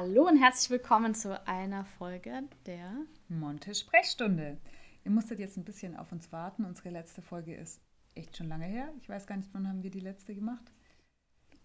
Hallo 0.00 0.28
und 0.28 0.36
herzlich 0.36 0.70
willkommen 0.70 1.12
zu 1.12 1.44
einer 1.48 1.84
Folge 1.84 2.44
der 2.66 2.88
Monte 3.28 3.74
Sprechstunde. 3.74 4.56
Ihr 5.04 5.10
musstet 5.10 5.40
jetzt 5.40 5.56
ein 5.56 5.64
bisschen 5.64 5.96
auf 5.96 6.12
uns 6.12 6.30
warten. 6.30 6.64
Unsere 6.64 6.90
letzte 6.90 7.20
Folge 7.20 7.56
ist 7.56 7.80
echt 8.14 8.36
schon 8.36 8.46
lange 8.46 8.66
her. 8.66 8.92
Ich 9.00 9.08
weiß 9.08 9.26
gar 9.26 9.36
nicht, 9.36 9.48
wann 9.54 9.66
haben 9.66 9.82
wir 9.82 9.90
die 9.90 9.98
letzte 9.98 10.36
gemacht. 10.36 10.62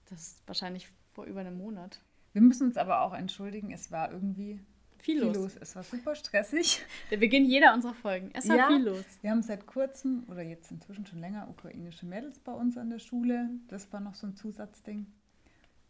Das 0.10 0.20
ist 0.20 0.48
wahrscheinlich 0.48 0.90
vor 1.12 1.26
über 1.26 1.42
einem 1.42 1.60
Monat. 1.60 2.02
Wir 2.32 2.42
müssen 2.42 2.66
uns 2.70 2.78
aber 2.78 3.02
auch 3.02 3.14
entschuldigen, 3.14 3.72
es 3.72 3.92
war 3.92 4.12
irgendwie 4.12 4.60
Viel 4.98 5.20
viel 5.20 5.26
los. 5.28 5.36
los. 5.38 5.56
Es 5.62 5.76
war 5.76 5.84
super 5.84 6.16
stressig. 6.16 6.84
Der 7.12 7.18
Beginn 7.18 7.46
jeder 7.46 7.72
unserer 7.76 7.94
Folgen. 7.94 8.32
Es 8.34 8.50
war 8.50 8.56
Ja. 8.58 8.68
viel 8.68 8.84
los. 8.84 9.06
Wir 9.22 9.30
haben 9.30 9.44
seit 9.44 9.68
kurzem 9.68 10.24
oder 10.28 10.42
jetzt 10.42 10.72
inzwischen 10.72 11.06
schon 11.06 11.20
länger 11.20 11.48
ukrainische 11.52 12.08
Mädels 12.08 12.40
bei 12.40 12.54
uns 12.54 12.80
an 12.80 12.90
der 12.90 12.98
Schule. 12.98 13.52
Das 13.68 13.94
war 13.94 14.00
noch 14.00 14.16
so 14.16 14.26
ein 14.26 14.36
Zusatzding. 14.36 15.06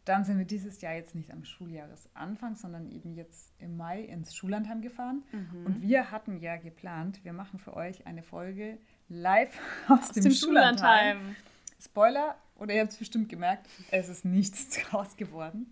Dann 0.06 0.26
sind 0.26 0.38
wir 0.38 0.46
dieses 0.46 0.82
Jahr 0.82 0.94
jetzt 0.94 1.16
nicht 1.16 1.32
am 1.32 1.46
Schuljahresanfang, 1.46 2.56
sondern 2.56 2.90
eben 2.92 3.14
jetzt 3.16 3.54
im 3.60 3.78
Mai 3.78 4.02
ins 4.02 4.36
Schullandheim 4.36 4.82
gefahren. 4.82 5.24
Mhm. 5.32 5.66
Und 5.66 5.82
wir 5.82 6.12
hatten 6.12 6.40
ja 6.40 6.58
geplant, 6.58 7.24
wir 7.24 7.32
machen 7.34 7.58
für 7.60 7.76
euch 7.76 8.06
eine 8.06 8.22
Folge 8.24 8.78
live 9.08 9.58
aus, 9.88 10.00
Aus 10.02 10.12
dem, 10.12 10.24
dem 10.24 10.32
Schullandheim. 10.34 11.18
Schullandheim. 11.18 11.36
Spoiler, 11.80 12.36
oder 12.56 12.74
ihr 12.74 12.82
habt 12.82 12.92
es 12.92 12.98
bestimmt 12.98 13.30
gemerkt, 13.30 13.68
es 13.92 14.10
ist 14.10 14.26
nichts 14.26 14.70
draus 14.90 15.16
geworden. 15.18 15.68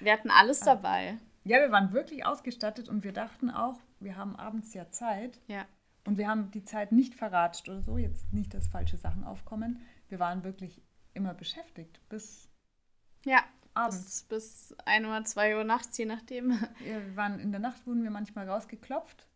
Wir 0.00 0.12
hatten 0.12 0.30
alles 0.30 0.60
dabei. 0.60 1.18
Ja, 1.44 1.58
wir 1.58 1.72
waren 1.72 1.92
wirklich 1.92 2.24
ausgestattet 2.24 2.88
und 2.88 3.02
wir 3.02 3.12
dachten 3.12 3.50
auch, 3.50 3.80
wir 3.98 4.16
haben 4.16 4.36
abends 4.36 4.74
ja 4.74 4.90
Zeit 4.90 5.40
Ja. 5.48 5.64
und 6.04 6.18
wir 6.18 6.28
haben 6.28 6.50
die 6.52 6.64
Zeit 6.64 6.92
nicht 6.92 7.14
verratscht 7.16 7.68
oder 7.68 7.82
so, 7.82 7.98
jetzt 7.98 8.32
nicht, 8.32 8.54
dass 8.54 8.68
falsche 8.68 8.96
Sachen 8.96 9.24
aufkommen. 9.24 9.80
Wir 10.08 10.20
waren 10.20 10.44
wirklich 10.44 10.80
immer 11.14 11.34
beschäftigt 11.34 12.00
bis 12.08 12.48
Ja. 13.24 13.42
Abends. 13.74 14.24
Bis, 14.24 14.68
bis 14.70 14.76
1 14.84 15.06
Uhr, 15.06 15.24
2 15.24 15.56
Uhr 15.56 15.64
nachts, 15.64 15.96
je 15.98 16.04
nachdem. 16.06 16.50
Wir 16.80 17.16
waren 17.16 17.38
in 17.40 17.50
der 17.52 17.60
Nacht 17.60 17.86
wurden 17.86 18.02
wir 18.02 18.10
manchmal 18.10 18.48
rausgeklopft. 18.48 19.26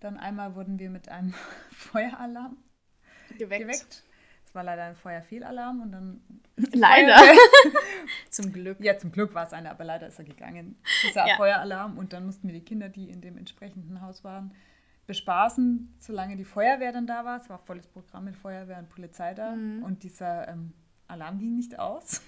Dann 0.00 0.18
einmal 0.18 0.54
wurden 0.54 0.78
wir 0.78 0.90
mit 0.90 1.08
einem 1.08 1.34
Feueralarm 1.72 2.56
Geweckt. 3.38 3.62
geweckt. 3.62 4.04
Es 4.46 4.54
war 4.54 4.62
leider 4.62 4.84
ein 4.84 4.94
Feuerfehlalarm 4.96 5.80
und 5.80 5.92
dann 5.92 6.20
Leider. 6.72 7.16
Zum 8.30 8.52
Glück. 8.52 8.78
Ja, 8.80 8.96
zum 8.98 9.10
Glück 9.12 9.34
war 9.34 9.46
es 9.46 9.52
einer, 9.52 9.70
aber 9.70 9.84
leider 9.84 10.06
ist 10.06 10.18
er 10.18 10.24
gegangen. 10.24 10.76
Dieser 11.02 11.26
Ja. 11.26 11.36
Feueralarm 11.36 11.98
und 11.98 12.12
dann 12.12 12.26
mussten 12.26 12.46
wir 12.48 12.54
die 12.54 12.64
Kinder, 12.64 12.88
die 12.88 13.10
in 13.10 13.20
dem 13.20 13.36
entsprechenden 13.38 14.00
Haus 14.02 14.22
waren, 14.22 14.54
bespaßen, 15.06 15.94
solange 15.98 16.36
die 16.36 16.44
Feuerwehr 16.44 16.92
dann 16.92 17.06
da 17.06 17.24
war. 17.24 17.36
Es 17.38 17.48
war 17.48 17.58
volles 17.58 17.86
Programm 17.88 18.24
mit 18.24 18.36
Feuerwehr 18.36 18.78
und 18.78 18.88
Polizei 18.88 19.34
da 19.34 19.52
Mhm. 19.56 19.82
und 19.82 20.02
dieser 20.02 20.48
ähm, 20.48 20.72
Alarm 21.08 21.38
ging 21.38 21.56
nicht 21.56 21.78
aus. 21.78 22.22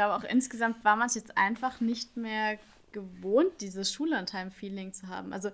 Ich 0.00 0.02
glaube 0.02 0.14
auch 0.14 0.30
insgesamt 0.30 0.82
war 0.82 0.96
man 0.96 1.08
es 1.08 1.14
jetzt 1.14 1.36
einfach 1.36 1.82
nicht 1.82 2.16
mehr 2.16 2.58
gewohnt, 2.92 3.60
dieses 3.60 3.92
Schullandheim-Feeling 3.92 4.94
zu 4.94 5.08
haben. 5.08 5.34
Also 5.34 5.50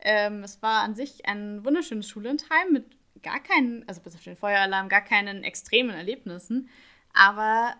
ähm, 0.00 0.42
es 0.44 0.62
war 0.62 0.82
an 0.82 0.94
sich 0.94 1.26
ein 1.26 1.62
wunderschönes 1.62 2.08
Schullandheim 2.08 2.72
mit 2.72 2.86
gar 3.22 3.38
keinen, 3.40 3.86
also 3.86 4.00
bis 4.00 4.14
auf 4.14 4.22
den 4.22 4.34
Feueralarm, 4.34 4.88
gar 4.88 5.02
keinen 5.02 5.44
extremen 5.44 5.90
Erlebnissen. 5.90 6.70
Aber 7.12 7.74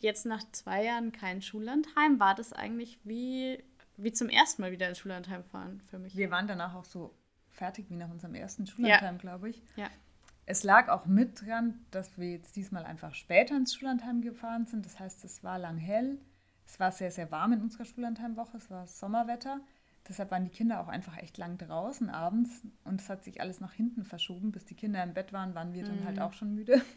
jetzt 0.00 0.24
nach 0.24 0.42
zwei 0.52 0.84
Jahren 0.84 1.12
kein 1.12 1.42
Schullandheim, 1.42 2.18
war 2.18 2.34
das 2.34 2.54
eigentlich 2.54 2.98
wie, 3.04 3.62
wie 3.98 4.12
zum 4.14 4.30
ersten 4.30 4.62
Mal 4.62 4.72
wieder 4.72 4.88
ins 4.88 4.96
Schullandheim 4.96 5.44
fahren 5.44 5.82
für 5.90 5.98
mich. 5.98 6.16
Wir 6.16 6.30
waren 6.30 6.46
danach 6.46 6.74
auch 6.76 6.86
so 6.86 7.14
fertig 7.50 7.90
wie 7.90 7.96
nach 7.96 8.08
unserem 8.08 8.34
ersten 8.34 8.66
Schullandheim, 8.66 9.18
glaube 9.18 9.50
ich. 9.50 9.60
Ja. 9.76 9.90
Es 10.50 10.62
lag 10.62 10.88
auch 10.88 11.04
mit 11.04 11.42
dran, 11.44 11.84
dass 11.90 12.16
wir 12.16 12.30
jetzt 12.30 12.56
diesmal 12.56 12.86
einfach 12.86 13.14
später 13.14 13.54
ins 13.54 13.74
Schullandheim 13.74 14.22
gefahren 14.22 14.64
sind. 14.64 14.86
Das 14.86 14.98
heißt, 14.98 15.22
es 15.26 15.44
war 15.44 15.58
lang 15.58 15.76
hell. 15.76 16.18
Es 16.64 16.80
war 16.80 16.90
sehr, 16.90 17.10
sehr 17.10 17.30
warm 17.30 17.52
in 17.52 17.60
unserer 17.60 17.84
Schullandheimwoche. 17.84 18.56
Es 18.56 18.70
war 18.70 18.86
Sommerwetter. 18.86 19.60
Deshalb 20.08 20.30
waren 20.30 20.44
die 20.44 20.50
Kinder 20.50 20.80
auch 20.80 20.88
einfach 20.88 21.18
echt 21.18 21.36
lang 21.36 21.58
draußen 21.58 22.08
abends. 22.08 22.62
Und 22.84 23.02
es 23.02 23.10
hat 23.10 23.24
sich 23.24 23.42
alles 23.42 23.60
nach 23.60 23.74
hinten 23.74 24.04
verschoben. 24.04 24.50
Bis 24.50 24.64
die 24.64 24.74
Kinder 24.74 25.02
im 25.02 25.12
Bett 25.12 25.34
waren, 25.34 25.54
waren 25.54 25.74
wir 25.74 25.84
dann 25.84 26.06
halt 26.06 26.18
auch 26.18 26.32
schon 26.32 26.54
müde. 26.54 26.80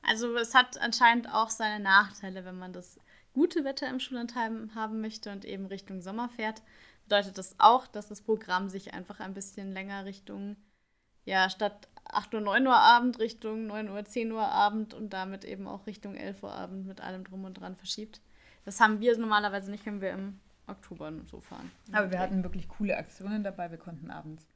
Also 0.00 0.34
es 0.36 0.54
hat 0.54 0.80
anscheinend 0.80 1.28
auch 1.28 1.50
seine 1.50 1.82
Nachteile, 1.82 2.46
wenn 2.46 2.56
man 2.56 2.72
das 2.72 2.98
gute 3.34 3.64
Wetter 3.64 3.90
im 3.90 4.00
Schullandheim 4.00 4.74
haben 4.74 5.02
möchte 5.02 5.30
und 5.30 5.44
eben 5.44 5.66
Richtung 5.66 6.00
Sommer 6.00 6.30
fährt. 6.30 6.62
Bedeutet 7.02 7.36
das 7.36 7.56
auch, 7.58 7.86
dass 7.86 8.08
das 8.08 8.22
Programm 8.22 8.70
sich 8.70 8.94
einfach 8.94 9.20
ein 9.20 9.34
bisschen 9.34 9.70
länger 9.72 10.06
Richtung, 10.06 10.56
ja, 11.26 11.50
statt 11.50 11.88
8 12.10 12.34
Uhr, 12.34 12.40
9 12.40 12.66
Uhr 12.66 12.76
Abend 12.76 13.18
Richtung 13.18 13.66
9 13.66 13.88
Uhr, 13.90 14.04
10 14.04 14.32
Uhr 14.32 14.46
Abend 14.46 14.94
und 14.94 15.12
damit 15.12 15.44
eben 15.44 15.66
auch 15.66 15.86
Richtung 15.86 16.14
11 16.14 16.42
Uhr 16.42 16.52
Abend 16.52 16.86
mit 16.86 17.00
allem 17.00 17.24
drum 17.24 17.44
und 17.44 17.54
dran 17.54 17.76
verschiebt. 17.76 18.20
Das 18.64 18.80
haben 18.80 19.00
wir 19.00 19.16
normalerweise 19.18 19.70
nicht, 19.70 19.86
wenn 19.86 20.00
wir 20.00 20.12
im 20.12 20.40
Oktober 20.66 21.12
so 21.30 21.40
fahren. 21.40 21.70
Aber 21.92 22.10
wir 22.10 22.18
hatten 22.18 22.42
wirklich 22.42 22.68
coole 22.68 22.96
Aktionen 22.96 23.42
dabei. 23.42 23.70
Wir 23.70 23.78
konnten 23.78 24.10
abends 24.10 24.46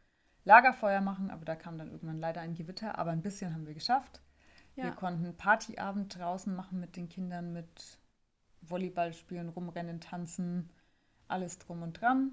Lagerfeuer 0.44 1.00
machen, 1.00 1.30
aber 1.30 1.44
da 1.44 1.54
kam 1.54 1.78
dann 1.78 1.90
irgendwann 1.90 2.18
leider 2.18 2.40
ein 2.40 2.54
Gewitter. 2.54 2.98
Aber 2.98 3.10
ein 3.10 3.22
bisschen 3.22 3.54
haben 3.54 3.66
wir 3.66 3.74
geschafft. 3.74 4.20
Wir 4.74 4.84
Ja. 4.84 4.90
konnten 4.90 5.36
Partyabend 5.36 6.18
draußen 6.18 6.54
machen 6.54 6.80
mit 6.80 6.96
den 6.96 7.08
Kindern, 7.08 7.52
mit 7.52 7.98
Volleyball 8.62 9.12
spielen, 9.12 9.48
rumrennen, 9.48 10.00
tanzen, 10.00 10.70
alles 11.28 11.58
drum 11.58 11.82
und 11.82 12.00
dran. 12.00 12.32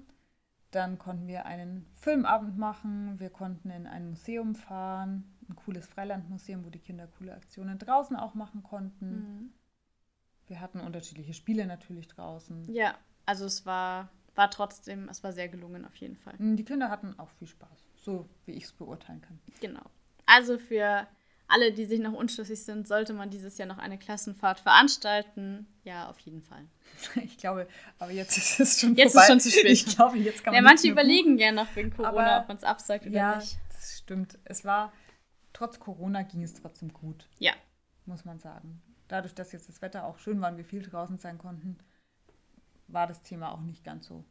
Dann 0.70 0.98
konnten 0.98 1.26
wir 1.26 1.46
einen 1.46 1.86
Filmabend 1.96 2.56
machen, 2.56 3.18
wir 3.18 3.30
konnten 3.30 3.70
in 3.70 3.86
ein 3.86 4.10
Museum 4.10 4.54
fahren, 4.54 5.24
ein 5.48 5.56
cooles 5.56 5.86
Freilandmuseum, 5.88 6.64
wo 6.64 6.70
die 6.70 6.78
Kinder 6.78 7.08
coole 7.18 7.34
Aktionen 7.34 7.78
draußen 7.78 8.16
auch 8.16 8.34
machen 8.34 8.62
konnten. 8.62 9.10
Mhm. 9.10 9.52
Wir 10.46 10.60
hatten 10.60 10.80
unterschiedliche 10.80 11.34
Spiele 11.34 11.66
natürlich 11.66 12.08
draußen. 12.08 12.72
Ja, 12.72 12.96
also 13.26 13.46
es 13.46 13.66
war, 13.66 14.10
war 14.34 14.50
trotzdem, 14.50 15.08
es 15.08 15.22
war 15.24 15.32
sehr 15.32 15.48
gelungen 15.48 15.84
auf 15.84 15.96
jeden 15.96 16.16
Fall. 16.16 16.34
Die 16.38 16.64
Kinder 16.64 16.90
hatten 16.90 17.18
auch 17.18 17.30
viel 17.30 17.48
Spaß, 17.48 17.86
so 17.96 18.28
wie 18.46 18.52
ich 18.52 18.64
es 18.64 18.72
beurteilen 18.72 19.20
kann. 19.20 19.40
Genau. 19.60 19.82
Also 20.26 20.58
für 20.58 21.06
alle, 21.50 21.72
die 21.72 21.84
sich 21.86 22.00
noch 22.00 22.12
unschlüssig 22.12 22.62
sind, 22.62 22.86
sollte 22.88 23.12
man 23.12 23.30
dieses 23.30 23.58
Jahr 23.58 23.68
noch 23.68 23.78
eine 23.78 23.98
Klassenfahrt 23.98 24.60
veranstalten. 24.60 25.66
Ja, 25.84 26.08
auf 26.08 26.18
jeden 26.20 26.42
Fall. 26.42 26.64
Ich 27.22 27.36
glaube, 27.38 27.66
aber 27.98 28.10
jetzt 28.12 28.36
ist 28.36 28.60
es 28.60 28.80
schon 28.80 28.94
Jetzt 28.96 29.08
ist 29.08 29.12
vorbei. 29.12 29.26
schon 29.28 29.40
zu 29.40 29.50
spät. 29.50 29.66
Ich 29.66 29.86
glaube, 29.86 30.18
jetzt 30.18 30.42
kann 30.44 30.54
Ja, 30.54 30.60
man 30.60 30.70
manche 30.70 30.82
nichts 30.88 30.94
mehr 30.94 31.04
überlegen 31.04 31.38
ja 31.38 31.52
noch 31.52 31.74
wegen 31.76 31.90
Corona, 31.90 32.08
Aber- 32.36 32.42
ob 32.42 32.48
man 32.48 32.56
es 32.56 32.64
absagt 32.64 33.06
oder 33.06 33.14
Ja, 33.16 33.36
nicht. 33.36 33.58
das 33.72 33.98
stimmt. 33.98 34.38
Es 34.44 34.64
war, 34.64 34.92
trotz 35.52 35.78
Corona 35.80 36.22
ging 36.22 36.42
es 36.42 36.54
trotzdem 36.54 36.92
gut, 36.92 37.28
Ja, 37.38 37.52
muss 38.06 38.24
man 38.24 38.38
sagen. 38.38 38.82
Dadurch, 39.08 39.34
dass 39.34 39.52
jetzt 39.52 39.68
das 39.68 39.82
Wetter 39.82 40.04
auch 40.04 40.18
schön 40.18 40.40
war 40.40 40.50
und 40.50 40.56
wir 40.56 40.64
viel 40.64 40.82
draußen 40.82 41.18
sein 41.18 41.38
konnten, 41.38 41.78
war 42.88 43.06
das 43.06 43.22
Thema 43.22 43.52
auch 43.52 43.60
nicht 43.60 43.84
ganz 43.84 44.06
so. 44.06 44.24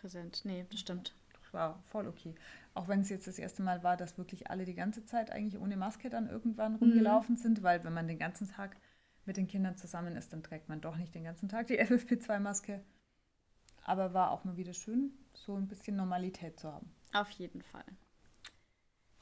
präsent. 0.00 0.42
Nee, 0.44 0.66
das 0.70 0.80
stimmt. 0.80 1.14
Das 1.40 1.52
war 1.54 1.82
voll 1.90 2.06
okay. 2.08 2.34
Auch 2.74 2.88
wenn 2.88 3.00
es 3.00 3.08
jetzt 3.08 3.28
das 3.28 3.38
erste 3.38 3.62
Mal 3.62 3.82
war, 3.84 3.96
dass 3.96 4.18
wirklich 4.18 4.50
alle 4.50 4.64
die 4.64 4.74
ganze 4.74 5.04
Zeit 5.04 5.30
eigentlich 5.30 5.60
ohne 5.60 5.76
Maske 5.76 6.10
dann 6.10 6.28
irgendwann 6.28 6.74
rumgelaufen 6.74 7.36
sind, 7.36 7.62
weil 7.62 7.84
wenn 7.84 7.92
man 7.92 8.08
den 8.08 8.18
ganzen 8.18 8.48
Tag 8.48 8.76
mit 9.24 9.36
den 9.36 9.46
Kindern 9.46 9.76
zusammen 9.76 10.16
ist, 10.16 10.32
dann 10.32 10.42
trägt 10.42 10.68
man 10.68 10.80
doch 10.80 10.96
nicht 10.96 11.14
den 11.14 11.24
ganzen 11.24 11.48
Tag 11.48 11.68
die 11.68 11.80
FFP2-Maske. 11.80 12.84
Aber 13.84 14.12
war 14.12 14.30
auch 14.32 14.44
mal 14.44 14.56
wieder 14.56 14.74
schön, 14.74 15.12
so 15.34 15.54
ein 15.54 15.68
bisschen 15.68 15.96
Normalität 15.96 16.58
zu 16.58 16.72
haben. 16.72 16.90
Auf 17.12 17.30
jeden 17.30 17.62
Fall. 17.62 17.84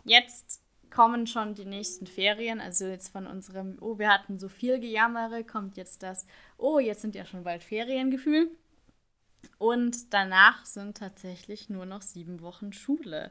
Jetzt 0.04 0.62
kommen 0.90 1.26
schon 1.26 1.54
die 1.54 1.64
nächsten 1.64 2.06
Ferien. 2.06 2.60
Also 2.60 2.86
jetzt 2.86 3.08
von 3.08 3.26
unserem, 3.26 3.76
oh, 3.80 3.98
wir 3.98 4.08
hatten 4.08 4.38
so 4.38 4.48
viel 4.48 4.78
Gejammere, 4.78 5.44
kommt 5.44 5.76
jetzt 5.76 6.02
das, 6.02 6.26
oh, 6.58 6.78
jetzt 6.78 7.02
sind 7.02 7.14
ja 7.14 7.24
schon 7.24 7.44
bald 7.44 7.64
Feriengefühl. 7.64 8.50
Und 9.58 10.12
danach 10.12 10.64
sind 10.64 10.98
tatsächlich 10.98 11.68
nur 11.68 11.86
noch 11.86 12.02
sieben 12.02 12.40
Wochen 12.40 12.72
Schule. 12.72 13.30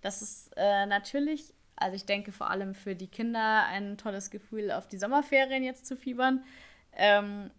Das 0.00 0.22
ist 0.22 0.52
äh, 0.56 0.86
natürlich, 0.86 1.54
also 1.76 1.96
ich 1.96 2.04
denke 2.04 2.32
vor 2.32 2.50
allem 2.50 2.74
für 2.74 2.94
die 2.94 3.08
Kinder 3.08 3.64
ein 3.66 3.96
tolles 3.96 4.30
Gefühl, 4.30 4.70
auf 4.70 4.86
die 4.88 4.98
Sommerferien 4.98 5.62
jetzt 5.62 5.86
zu 5.86 5.96
fiebern. 5.96 6.44
Ähm, 6.94 7.50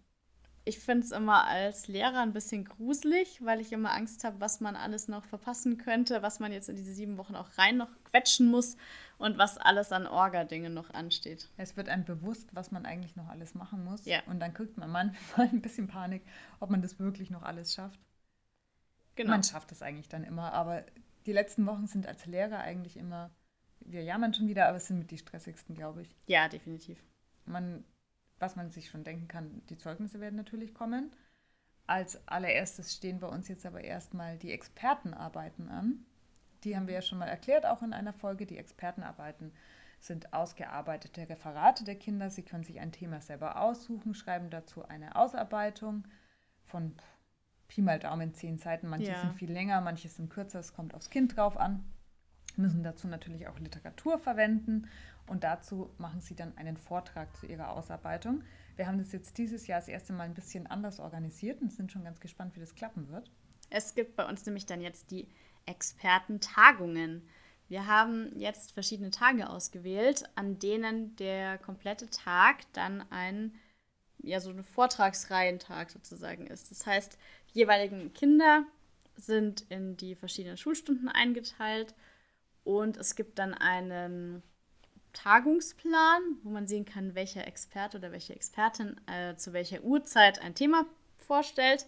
ich 0.66 0.78
finde 0.78 1.04
es 1.04 1.12
immer 1.12 1.46
als 1.46 1.88
Lehrer 1.88 2.20
ein 2.20 2.32
bisschen 2.32 2.64
gruselig, 2.64 3.44
weil 3.44 3.60
ich 3.60 3.72
immer 3.72 3.92
Angst 3.92 4.24
habe, 4.24 4.40
was 4.40 4.60
man 4.60 4.76
alles 4.76 5.08
noch 5.08 5.24
verpassen 5.24 5.76
könnte, 5.76 6.22
was 6.22 6.40
man 6.40 6.52
jetzt 6.52 6.70
in 6.70 6.76
diese 6.76 6.94
sieben 6.94 7.18
Wochen 7.18 7.36
auch 7.36 7.58
rein 7.58 7.76
noch 7.76 7.90
quetschen 8.04 8.50
muss 8.50 8.78
und 9.18 9.36
was 9.36 9.58
alles 9.58 9.92
an 9.92 10.06
Orga-Dingen 10.06 10.72
noch 10.72 10.90
ansteht. 10.90 11.50
Es 11.58 11.76
wird 11.76 11.90
einem 11.90 12.04
bewusst, 12.04 12.54
was 12.54 12.70
man 12.70 12.86
eigentlich 12.86 13.14
noch 13.14 13.28
alles 13.28 13.54
machen 13.54 13.84
muss. 13.84 14.06
Ja. 14.06 14.22
Und 14.26 14.40
dann 14.40 14.54
kriegt 14.54 14.78
man 14.78 14.90
manchmal 14.90 15.48
ein 15.52 15.60
bisschen 15.60 15.86
Panik, 15.86 16.22
ob 16.60 16.70
man 16.70 16.80
das 16.80 16.98
wirklich 16.98 17.30
noch 17.30 17.42
alles 17.42 17.74
schafft. 17.74 18.00
Genau. 19.16 19.30
Man 19.30 19.42
schafft 19.42 19.70
es 19.70 19.82
eigentlich 19.82 20.08
dann 20.08 20.24
immer, 20.24 20.52
aber 20.54 20.82
die 21.26 21.32
letzten 21.32 21.66
Wochen 21.66 21.86
sind 21.86 22.06
als 22.06 22.24
Lehrer 22.24 22.60
eigentlich 22.60 22.96
immer, 22.96 23.30
wir 23.80 24.02
jammern 24.02 24.32
schon 24.32 24.48
wieder, 24.48 24.66
aber 24.66 24.78
es 24.78 24.86
sind 24.86 24.98
mit 24.98 25.10
die 25.10 25.18
stressigsten, 25.18 25.74
glaube 25.74 26.02
ich. 26.02 26.16
Ja, 26.26 26.48
definitiv. 26.48 26.98
Man, 27.44 27.84
was 28.38 28.56
man 28.56 28.70
sich 28.70 28.88
schon 28.90 29.04
denken 29.04 29.28
kann, 29.28 29.62
die 29.68 29.78
Zeugnisse 29.78 30.20
werden 30.20 30.36
natürlich 30.36 30.74
kommen. 30.74 31.10
Als 31.86 32.26
allererstes 32.28 32.94
stehen 32.94 33.20
bei 33.20 33.28
uns 33.28 33.48
jetzt 33.48 33.66
aber 33.66 33.82
erstmal 33.82 34.38
die 34.38 34.52
Expertenarbeiten 34.52 35.68
an. 35.68 36.04
Die 36.64 36.74
haben 36.76 36.86
wir 36.86 36.94
ja 36.94 37.02
schon 37.02 37.18
mal 37.18 37.28
erklärt, 37.28 37.66
auch 37.66 37.82
in 37.82 37.92
einer 37.92 38.14
Folge. 38.14 38.46
Die 38.46 38.56
Expertenarbeiten 38.56 39.52
sind 40.00 40.32
ausgearbeitete 40.32 41.28
Referate 41.28 41.84
der 41.84 41.96
Kinder. 41.96 42.30
Sie 42.30 42.42
können 42.42 42.64
sich 42.64 42.80
ein 42.80 42.92
Thema 42.92 43.20
selber 43.20 43.60
aussuchen, 43.60 44.14
schreiben 44.14 44.50
dazu 44.50 44.84
eine 44.86 45.16
Ausarbeitung 45.16 46.04
von 46.64 46.94
Pi 47.68 47.82
mal 47.82 47.98
Daumen 47.98 48.34
zehn 48.34 48.58
Seiten. 48.58 48.88
Manche 48.88 49.12
Ja. 49.12 49.20
sind 49.20 49.34
viel 49.34 49.52
länger, 49.52 49.80
manche 49.80 50.08
sind 50.08 50.30
kürzer. 50.30 50.60
Es 50.60 50.72
kommt 50.74 50.94
aufs 50.94 51.10
Kind 51.10 51.36
drauf 51.36 51.56
an. 51.56 51.84
Müssen 52.56 52.82
dazu 52.82 53.08
natürlich 53.08 53.48
auch 53.48 53.58
Literatur 53.58 54.18
verwenden 54.18 54.88
und 55.26 55.44
dazu 55.44 55.90
machen 55.98 56.20
sie 56.20 56.34
dann 56.34 56.56
einen 56.56 56.76
Vortrag 56.76 57.34
zu 57.36 57.46
ihrer 57.46 57.70
Ausarbeitung. 57.70 58.42
Wir 58.76 58.86
haben 58.86 58.98
das 58.98 59.12
jetzt 59.12 59.38
dieses 59.38 59.66
Jahr 59.66 59.80
das 59.80 59.88
erste 59.88 60.12
Mal 60.12 60.24
ein 60.24 60.34
bisschen 60.34 60.66
anders 60.66 61.00
organisiert 61.00 61.60
und 61.62 61.72
sind 61.72 61.92
schon 61.92 62.04
ganz 62.04 62.20
gespannt, 62.20 62.54
wie 62.56 62.60
das 62.60 62.74
klappen 62.74 63.08
wird. 63.08 63.30
Es 63.70 63.94
gibt 63.94 64.16
bei 64.16 64.28
uns 64.28 64.44
nämlich 64.46 64.66
dann 64.66 64.80
jetzt 64.80 65.10
die 65.10 65.28
Expertentagungen. 65.66 67.22
Wir 67.68 67.86
haben 67.86 68.38
jetzt 68.38 68.72
verschiedene 68.72 69.10
Tage 69.10 69.48
ausgewählt, 69.48 70.24
an 70.34 70.58
denen 70.58 71.16
der 71.16 71.58
komplette 71.58 72.10
Tag 72.10 72.70
dann 72.72 73.04
ein, 73.10 73.54
ja, 74.18 74.40
so 74.40 74.50
ein 74.50 74.62
Vortragsreihentag 74.62 75.90
sozusagen 75.90 76.46
ist. 76.46 76.70
Das 76.70 76.86
heißt, 76.86 77.18
die 77.52 77.60
jeweiligen 77.60 78.12
Kinder 78.12 78.64
sind 79.16 79.62
in 79.70 79.96
die 79.96 80.14
verschiedenen 80.14 80.56
Schulstunden 80.56 81.08
eingeteilt 81.08 81.94
und 82.64 82.96
es 82.96 83.14
gibt 83.14 83.38
dann 83.38 83.54
einen 83.54 84.42
Tagungsplan, 85.12 86.22
wo 86.42 86.50
man 86.50 86.66
sehen 86.66 86.84
kann, 86.84 87.14
welcher 87.14 87.46
Experte 87.46 87.98
oder 87.98 88.12
welche 88.12 88.34
Expertin 88.34 89.00
äh, 89.06 89.36
zu 89.36 89.52
welcher 89.52 89.82
Uhrzeit 89.82 90.42
ein 90.42 90.54
Thema 90.54 90.86
vorstellt. 91.18 91.86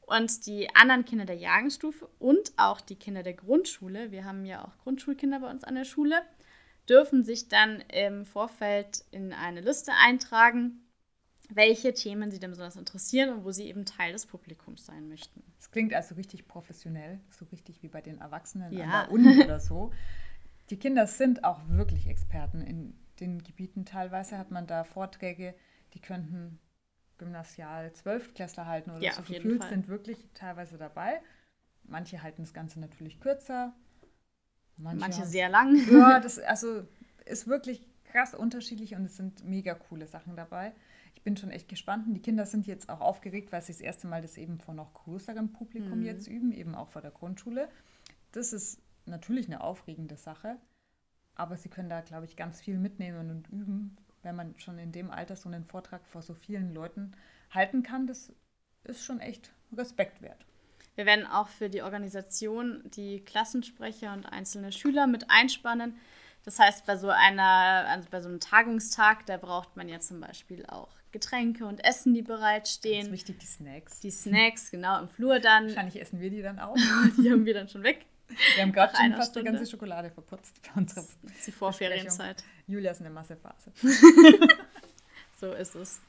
Und 0.00 0.46
die 0.46 0.72
anderen 0.74 1.04
Kinder 1.04 1.24
der 1.24 1.36
Jahrgangsstufe 1.36 2.08
und 2.18 2.52
auch 2.56 2.80
die 2.80 2.94
Kinder 2.94 3.22
der 3.22 3.34
Grundschule, 3.34 4.12
wir 4.12 4.24
haben 4.24 4.44
ja 4.44 4.64
auch 4.64 4.78
Grundschulkinder 4.84 5.40
bei 5.40 5.50
uns 5.50 5.64
an 5.64 5.74
der 5.74 5.84
Schule, 5.84 6.22
dürfen 6.88 7.24
sich 7.24 7.48
dann 7.48 7.80
im 7.92 8.24
Vorfeld 8.24 9.04
in 9.10 9.32
eine 9.32 9.60
Liste 9.60 9.92
eintragen, 9.92 10.85
welche 11.48 11.94
Themen 11.94 12.30
sie 12.30 12.40
denn 12.40 12.50
besonders 12.50 12.76
interessieren 12.76 13.32
und 13.32 13.44
wo 13.44 13.52
sie 13.52 13.64
eben 13.68 13.84
Teil 13.84 14.12
des 14.12 14.26
Publikums 14.26 14.84
sein 14.86 15.08
möchten. 15.08 15.42
Es 15.60 15.70
klingt 15.70 15.94
also 15.94 16.14
richtig 16.16 16.48
professionell, 16.48 17.20
so 17.30 17.44
richtig 17.46 17.82
wie 17.82 17.88
bei 17.88 18.00
den 18.00 18.18
Erwachsenen 18.18 18.72
Ja. 18.72 18.84
an 18.84 18.90
der 18.90 19.10
Uni 19.12 19.44
oder 19.44 19.60
so. 19.60 19.92
Die 20.70 20.78
Kinder 20.78 21.06
sind 21.06 21.44
auch 21.44 21.60
wirklich 21.68 22.08
Experten 22.08 22.60
in 22.60 22.98
den 23.20 23.42
Gebieten. 23.42 23.84
Teilweise 23.84 24.36
hat 24.38 24.50
man 24.50 24.66
da 24.66 24.82
Vorträge, 24.84 25.54
die 25.94 26.00
könnten 26.00 26.58
gymnasial 27.18 27.92
Zwölftklässler 27.92 28.66
halten 28.66 28.90
oder 28.90 29.00
Ja, 29.02 29.12
so. 29.12 29.20
auf 29.20 29.28
jeden 29.28 29.42
Gefühlt 29.44 29.62
Fall. 29.62 29.70
sind 29.70 29.88
wirklich 29.88 30.28
teilweise 30.34 30.76
dabei. 30.76 31.20
Manche 31.84 32.22
halten 32.22 32.42
das 32.42 32.52
Ganze 32.52 32.80
natürlich 32.80 33.20
kürzer. 33.20 33.72
Manche 34.76 35.20
haben- 35.20 35.28
sehr 35.28 35.48
lang. 35.48 35.76
ja, 35.90 36.18
das 36.20 36.38
also 36.40 36.82
ist 37.24 37.46
wirklich 37.46 37.86
krass 38.04 38.34
unterschiedlich 38.34 38.94
und 38.96 39.04
es 39.04 39.16
sind 39.16 39.44
mega 39.44 39.74
coole 39.74 40.06
Sachen 40.06 40.36
dabei. 40.36 40.72
Ich 41.16 41.22
bin 41.22 41.36
schon 41.36 41.50
echt 41.50 41.68
gespannt. 41.68 42.06
Und 42.06 42.14
die 42.14 42.22
Kinder 42.22 42.46
sind 42.46 42.66
jetzt 42.68 42.88
auch 42.88 43.00
aufgeregt, 43.00 43.50
weil 43.50 43.60
sie 43.62 43.72
das 43.72 43.80
erste 43.80 44.06
Mal 44.06 44.22
das 44.22 44.36
eben 44.36 44.58
vor 44.58 44.74
noch 44.74 44.94
größerem 44.94 45.52
Publikum 45.52 45.98
Mhm. 45.98 46.04
jetzt 46.06 46.28
üben, 46.28 46.52
eben 46.52 46.74
auch 46.76 46.88
vor 46.90 47.02
der 47.02 47.10
Grundschule. 47.10 47.68
Das 48.30 48.52
ist 48.52 48.80
natürlich 49.06 49.46
eine 49.46 49.62
aufregende 49.62 50.16
Sache, 50.16 50.56
aber 51.34 51.56
sie 51.56 51.68
können 51.68 51.88
da, 51.88 52.00
glaube 52.02 52.26
ich, 52.26 52.36
ganz 52.36 52.60
viel 52.60 52.78
mitnehmen 52.78 53.30
und 53.30 53.48
üben, 53.48 53.96
wenn 54.22 54.36
man 54.36 54.54
schon 54.58 54.78
in 54.78 54.92
dem 54.92 55.10
Alter 55.10 55.36
so 55.36 55.48
einen 55.48 55.64
Vortrag 55.64 56.06
vor 56.06 56.22
so 56.22 56.34
vielen 56.34 56.72
Leuten 56.74 57.12
halten 57.50 57.82
kann. 57.82 58.06
Das 58.06 58.32
ist 58.84 59.02
schon 59.04 59.20
echt 59.20 59.52
Respekt 59.72 60.22
wert. 60.22 60.44
Wir 60.96 61.06
werden 61.06 61.26
auch 61.26 61.48
für 61.48 61.68
die 61.68 61.82
Organisation 61.82 62.82
die 62.94 63.20
Klassensprecher 63.20 64.12
und 64.12 64.26
einzelne 64.26 64.72
Schüler 64.72 65.06
mit 65.06 65.30
einspannen. 65.30 65.96
Das 66.44 66.58
heißt, 66.58 66.86
bei 66.86 66.96
so 66.96 67.08
einer, 67.08 67.86
also 67.88 68.08
bei 68.10 68.20
so 68.20 68.28
einem 68.28 68.40
Tagungstag, 68.40 69.26
da 69.26 69.36
braucht 69.36 69.76
man 69.76 69.88
ja 69.88 69.98
zum 70.00 70.20
Beispiel 70.20 70.64
auch 70.66 70.95
Getränke 71.12 71.66
und 71.66 71.84
Essen, 71.84 72.14
die 72.14 72.22
Ganz 72.22 72.40
bereitstehen. 72.40 73.12
wichtig, 73.12 73.38
die 73.38 73.46
Snacks. 73.46 74.00
Die 74.00 74.10
Snacks, 74.10 74.70
genau, 74.70 75.00
im 75.00 75.08
Flur 75.08 75.38
dann. 75.40 75.66
Wahrscheinlich 75.68 76.00
essen 76.00 76.20
wir 76.20 76.30
die 76.30 76.42
dann 76.42 76.58
auch. 76.58 76.76
Die 77.18 77.30
haben 77.30 77.46
wir 77.46 77.54
dann 77.54 77.68
schon 77.68 77.82
weg. 77.82 78.04
Wir 78.54 78.64
haben 78.64 78.72
gerade 78.72 78.94
schon 78.96 79.12
fast 79.14 79.30
Stunde. 79.30 79.50
die 79.50 79.56
ganze 79.56 79.70
Schokolade 79.70 80.10
verputzt 80.10 80.60
bei 80.62 80.80
unserer 80.80 81.02
Das 81.22 81.32
ist 81.36 81.46
die 81.46 81.52
Vorferienzeit. 81.52 82.42
Julia 82.66 82.90
ist 82.90 83.00
eine 83.00 83.10
Massephase. 83.10 83.72
So 85.38 85.52
ist 85.52 85.74
es. 85.74 86.00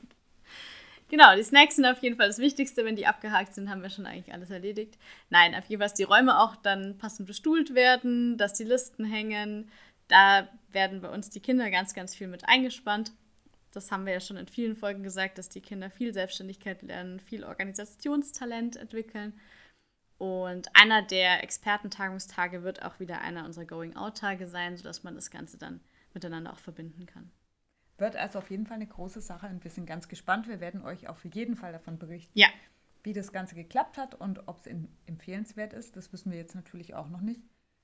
Genau, 1.09 1.35
die 1.35 1.43
Snacks 1.43 1.75
sind 1.75 1.85
auf 1.85 2.01
jeden 2.01 2.17
Fall 2.17 2.27
das 2.27 2.39
Wichtigste. 2.39 2.83
Wenn 2.85 2.95
die 2.95 3.07
abgehakt 3.07 3.53
sind, 3.53 3.69
haben 3.69 3.81
wir 3.81 3.89
schon 3.89 4.05
eigentlich 4.05 4.33
alles 4.33 4.49
erledigt. 4.49 4.97
Nein, 5.29 5.55
auf 5.55 5.65
jeden 5.65 5.79
Fall, 5.81 5.89
dass 5.89 5.93
die 5.97 6.03
Räume 6.03 6.39
auch 6.39 6.55
dann 6.55 6.97
passend 6.97 7.27
bestuhlt 7.27 7.75
werden, 7.75 8.37
dass 8.37 8.53
die 8.53 8.63
Listen 8.63 9.05
hängen. 9.05 9.69
Da 10.07 10.47
werden 10.71 11.01
bei 11.01 11.09
uns 11.09 11.29
die 11.29 11.39
Kinder 11.39 11.69
ganz, 11.71 11.93
ganz 11.93 12.15
viel 12.15 12.27
mit 12.27 12.47
eingespannt. 12.47 13.11
Das 13.71 13.91
haben 13.91 14.05
wir 14.05 14.13
ja 14.13 14.19
schon 14.19 14.37
in 14.37 14.47
vielen 14.47 14.75
Folgen 14.75 15.03
gesagt, 15.03 15.37
dass 15.37 15.49
die 15.49 15.61
Kinder 15.61 15.89
viel 15.89 16.13
Selbstständigkeit 16.13 16.81
lernen, 16.81 17.19
viel 17.19 17.43
Organisationstalent 17.43 18.75
entwickeln. 18.75 19.39
Und 20.17 20.69
einer 20.75 21.03
der 21.03 21.43
Expertentagungstage 21.43 22.63
wird 22.63 22.83
auch 22.83 22.99
wieder 22.99 23.21
einer 23.21 23.45
unserer 23.45 23.65
Going-Out-Tage 23.65 24.47
sein, 24.47 24.75
sodass 24.75 25.03
man 25.03 25.15
das 25.15 25.29
Ganze 25.29 25.57
dann 25.57 25.79
miteinander 26.13 26.53
auch 26.53 26.59
verbinden 26.59 27.05
kann. 27.05 27.29
Wird 27.97 28.15
also 28.15 28.39
auf 28.39 28.49
jeden 28.49 28.65
Fall 28.65 28.75
eine 28.75 28.87
große 28.87 29.21
Sache 29.21 29.47
und 29.47 29.63
wir 29.63 29.71
sind 29.71 29.85
ganz 29.85 30.07
gespannt. 30.07 30.47
Wir 30.47 30.59
werden 30.59 30.81
euch 30.81 31.07
auf 31.07 31.23
jeden 31.25 31.55
Fall 31.55 31.71
davon 31.71 31.97
berichten, 31.97 32.31
Ja, 32.37 32.47
wie 33.03 33.13
das 33.13 33.31
Ganze 33.31 33.55
geklappt 33.55 33.97
hat 33.97 34.15
und 34.15 34.47
ob 34.47 34.65
es 34.65 34.73
empfehlenswert 35.05 35.73
ist. 35.73 35.95
Das 35.95 36.11
wissen 36.13 36.31
wir 36.31 36.37
jetzt 36.37 36.55
natürlich 36.55 36.93
auch 36.93 37.09
noch 37.09 37.21
nicht. 37.21 37.41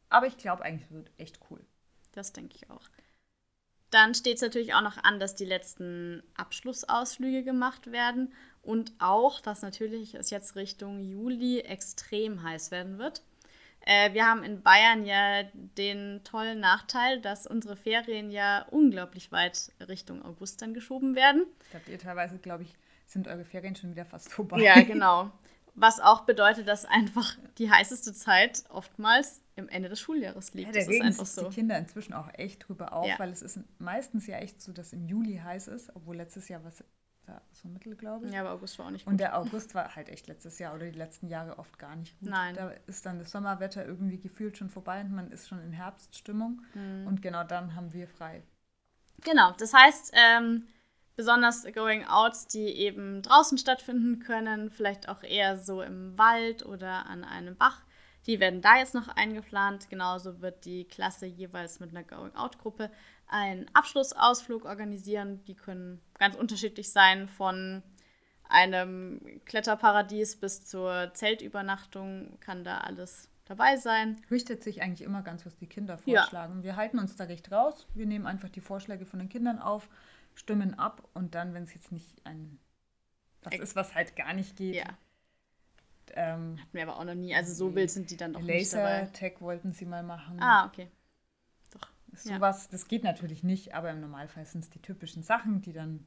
Aber 0.09 0.27
ich 0.27 0.37
glaube 0.37 0.63
eigentlich, 0.63 0.85
es 0.89 0.91
wird 0.91 1.11
echt 1.17 1.39
cool. 1.49 1.65
Das 2.11 2.33
denke 2.33 2.55
ich 2.55 2.69
auch. 2.69 2.89
Dann 3.93 4.15
steht 4.15 4.37
es 4.37 4.41
natürlich 4.41 4.73
auch 4.73 4.81
noch 4.81 4.97
an, 5.03 5.19
dass 5.19 5.35
die 5.35 5.45
letzten 5.45 6.23
Abschlussausflüge 6.35 7.43
gemacht 7.43 7.91
werden 7.91 8.33
und 8.63 8.91
auch, 8.97 9.39
dass 9.39 9.61
natürlich 9.61 10.15
es 10.15 10.31
jetzt 10.31 10.55
Richtung 10.55 10.99
Juli 10.99 11.59
extrem 11.59 12.41
heiß 12.41 12.71
werden 12.71 12.97
wird. 12.97 13.21
Äh, 13.85 14.13
wir 14.13 14.25
haben 14.25 14.43
in 14.43 14.63
Bayern 14.63 15.05
ja 15.05 15.43
den 15.53 16.21
tollen 16.23 16.59
Nachteil, 16.59 17.21
dass 17.21 17.45
unsere 17.45 17.75
Ferien 17.75 18.31
ja 18.31 18.65
unglaublich 18.71 19.31
weit 19.31 19.71
Richtung 19.87 20.23
August 20.25 20.63
dann 20.63 20.73
geschoben 20.73 21.15
werden. 21.15 21.45
Da 21.71 21.77
habt 21.77 21.87
ihr 21.87 21.99
teilweise, 21.99 22.39
glaube 22.39 22.63
ich, 22.63 22.73
sind 23.05 23.27
eure 23.27 23.45
Ferien 23.45 23.75
schon 23.75 23.91
wieder 23.91 24.05
fast 24.05 24.31
vorbei. 24.31 24.59
Ja, 24.59 24.81
genau. 24.81 25.29
Was 25.75 25.99
auch 25.99 26.21
bedeutet, 26.21 26.67
dass 26.67 26.85
einfach 26.85 27.35
die 27.57 27.71
heißeste 27.71 28.13
Zeit 28.13 28.63
oftmals 28.69 29.41
im 29.55 29.67
Ende 29.69 29.89
des 29.89 29.99
Schuljahres 29.99 30.53
liegt. 30.53 30.67
Ja, 30.67 30.81
da 30.81 30.85
das 30.85 30.95
ist 30.95 31.01
einfach 31.01 31.25
so. 31.25 31.47
die 31.49 31.55
Kinder 31.55 31.77
inzwischen 31.77 32.13
auch 32.13 32.29
echt 32.33 32.67
drüber 32.67 32.93
auf, 32.93 33.07
Ja. 33.07 33.17
weil 33.19 33.31
es 33.31 33.41
ist 33.41 33.59
meistens 33.79 34.27
ja 34.27 34.37
echt 34.37 34.61
so, 34.61 34.71
dass 34.71 34.93
im 34.93 35.05
Juli 35.07 35.37
heiß 35.43 35.67
ist, 35.69 35.95
obwohl 35.95 36.15
letztes 36.17 36.47
Jahr 36.47 36.63
was 36.63 36.83
da 37.25 37.41
so 37.53 37.67
mittel, 37.69 37.95
glaube 37.95 38.27
ich. 38.27 38.33
Ja, 38.33 38.41
aber 38.41 38.51
August 38.51 38.77
war 38.77 38.87
auch 38.87 38.91
nicht 38.91 39.07
Und 39.07 39.13
gut. 39.13 39.19
der 39.21 39.37
August 39.37 39.73
war 39.75 39.95
halt 39.95 40.09
echt 40.09 40.27
letztes 40.27 40.59
Jahr 40.59 40.75
oder 40.75 40.85
die 40.91 40.97
letzten 40.97 41.27
Jahre 41.27 41.57
oft 41.57 41.79
gar 41.79 41.95
nicht 41.95 42.19
gut. 42.19 42.29
Nein. 42.29 42.53
Da 42.53 42.69
ist 42.85 43.05
dann 43.05 43.17
das 43.17 43.31
Sommerwetter 43.31 43.85
irgendwie 43.85 44.19
gefühlt 44.19 44.57
schon 44.57 44.69
vorbei 44.69 45.01
und 45.01 45.11
man 45.13 45.31
ist 45.31 45.47
schon 45.47 45.59
in 45.63 45.71
Herbststimmung. 45.71 46.61
Mhm. 46.73 47.07
Und 47.07 47.21
genau 47.21 47.43
dann 47.45 47.75
haben 47.75 47.93
wir 47.93 48.07
frei. 48.07 48.43
Genau, 49.21 49.53
das 49.57 49.73
heißt, 49.73 50.11
ähm, 50.15 50.67
besonders 51.15 51.65
Going 51.73 52.05
Outs, 52.05 52.47
die 52.47 52.65
eben 52.67 53.21
draußen 53.21 53.57
stattfinden 53.57 54.19
können, 54.19 54.71
vielleicht 54.71 55.09
auch 55.09 55.23
eher 55.23 55.57
so 55.57 55.81
im 55.81 56.17
Wald 56.17 56.65
oder 56.65 57.05
an 57.07 57.23
einem 57.23 57.55
Bach, 57.55 57.81
die 58.25 58.39
werden 58.39 58.61
da 58.61 58.77
jetzt 58.77 58.95
noch 58.95 59.09
eingeplant. 59.09 59.89
Genauso 59.89 60.41
wird 60.41 60.65
die 60.65 60.85
Klasse 60.85 61.25
jeweils 61.25 61.79
mit 61.79 61.89
einer 61.91 62.03
Going 62.03 62.33
Out-Gruppe 62.35 62.89
einen 63.27 63.65
Abschlussausflug 63.73 64.65
organisieren. 64.65 65.43
Die 65.45 65.55
können 65.55 66.01
ganz 66.19 66.35
unterschiedlich 66.35 66.91
sein, 66.91 67.27
von 67.27 67.83
einem 68.47 69.41
Kletterparadies 69.45 70.37
bis 70.39 70.65
zur 70.65 71.11
Zeltübernachtung 71.13 72.39
kann 72.39 72.63
da 72.63 72.79
alles 72.79 73.29
dabei 73.45 73.75
sein. 73.77 74.21
Richtet 74.31 74.63
sich 74.63 74.81
eigentlich 74.81 75.01
immer 75.01 75.21
ganz, 75.21 75.45
was 75.45 75.57
die 75.57 75.67
Kinder 75.67 75.97
Ja. 76.05 76.21
vorschlagen. 76.21 76.63
Wir 76.63 76.75
halten 76.75 76.99
uns 76.99 77.15
da 77.15 77.25
recht 77.25 77.51
raus. 77.51 77.87
Wir 77.93 78.05
nehmen 78.05 78.25
einfach 78.27 78.49
die 78.49 78.61
Vorschläge 78.61 79.05
von 79.05 79.19
den 79.19 79.29
Kindern 79.29 79.59
auf, 79.59 79.89
stimmen 80.35 80.73
ab 80.77 81.07
und 81.13 81.35
dann, 81.35 81.53
wenn 81.53 81.63
es 81.63 81.73
jetzt 81.73 81.91
nicht 81.91 82.25
ein 82.25 82.59
was 83.43 83.53
Ex- 83.53 83.63
ist, 83.71 83.75
was 83.75 83.95
halt 83.95 84.15
gar 84.15 84.33
nicht 84.33 84.55
geht, 84.55 84.75
Ja, 84.75 84.85
ähm, 86.15 86.57
hatten 86.59 86.73
wir 86.73 86.83
aber 86.83 86.97
auch 86.97 87.03
noch 87.05 87.15
nie. 87.15 87.33
Also 87.35 87.53
so 87.53 87.75
wild 87.75 87.91
sind 87.91 88.09
die 88.11 88.17
dann 88.17 88.35
auch 88.35 88.41
nicht 88.41 88.73
dabei. 88.73 88.99
Laser-Tag 89.01 89.41
wollten 89.41 89.73
sie 89.73 89.85
mal 89.85 90.03
machen. 90.03 90.39
Ah, 90.41 90.65
okay. 90.67 90.89
Doch. 91.71 91.87
ja. 92.25 92.35
Sowas, 92.35 92.69
das 92.69 92.87
geht 92.87 93.03
natürlich 93.03 93.43
nicht, 93.43 93.73
aber 93.73 93.89
im 93.91 93.99
Normalfall 94.01 94.45
sind 94.45 94.63
es 94.63 94.69
die 94.69 94.81
typischen 94.81 95.23
Sachen, 95.23 95.61
die 95.61 95.73
dann, 95.73 96.05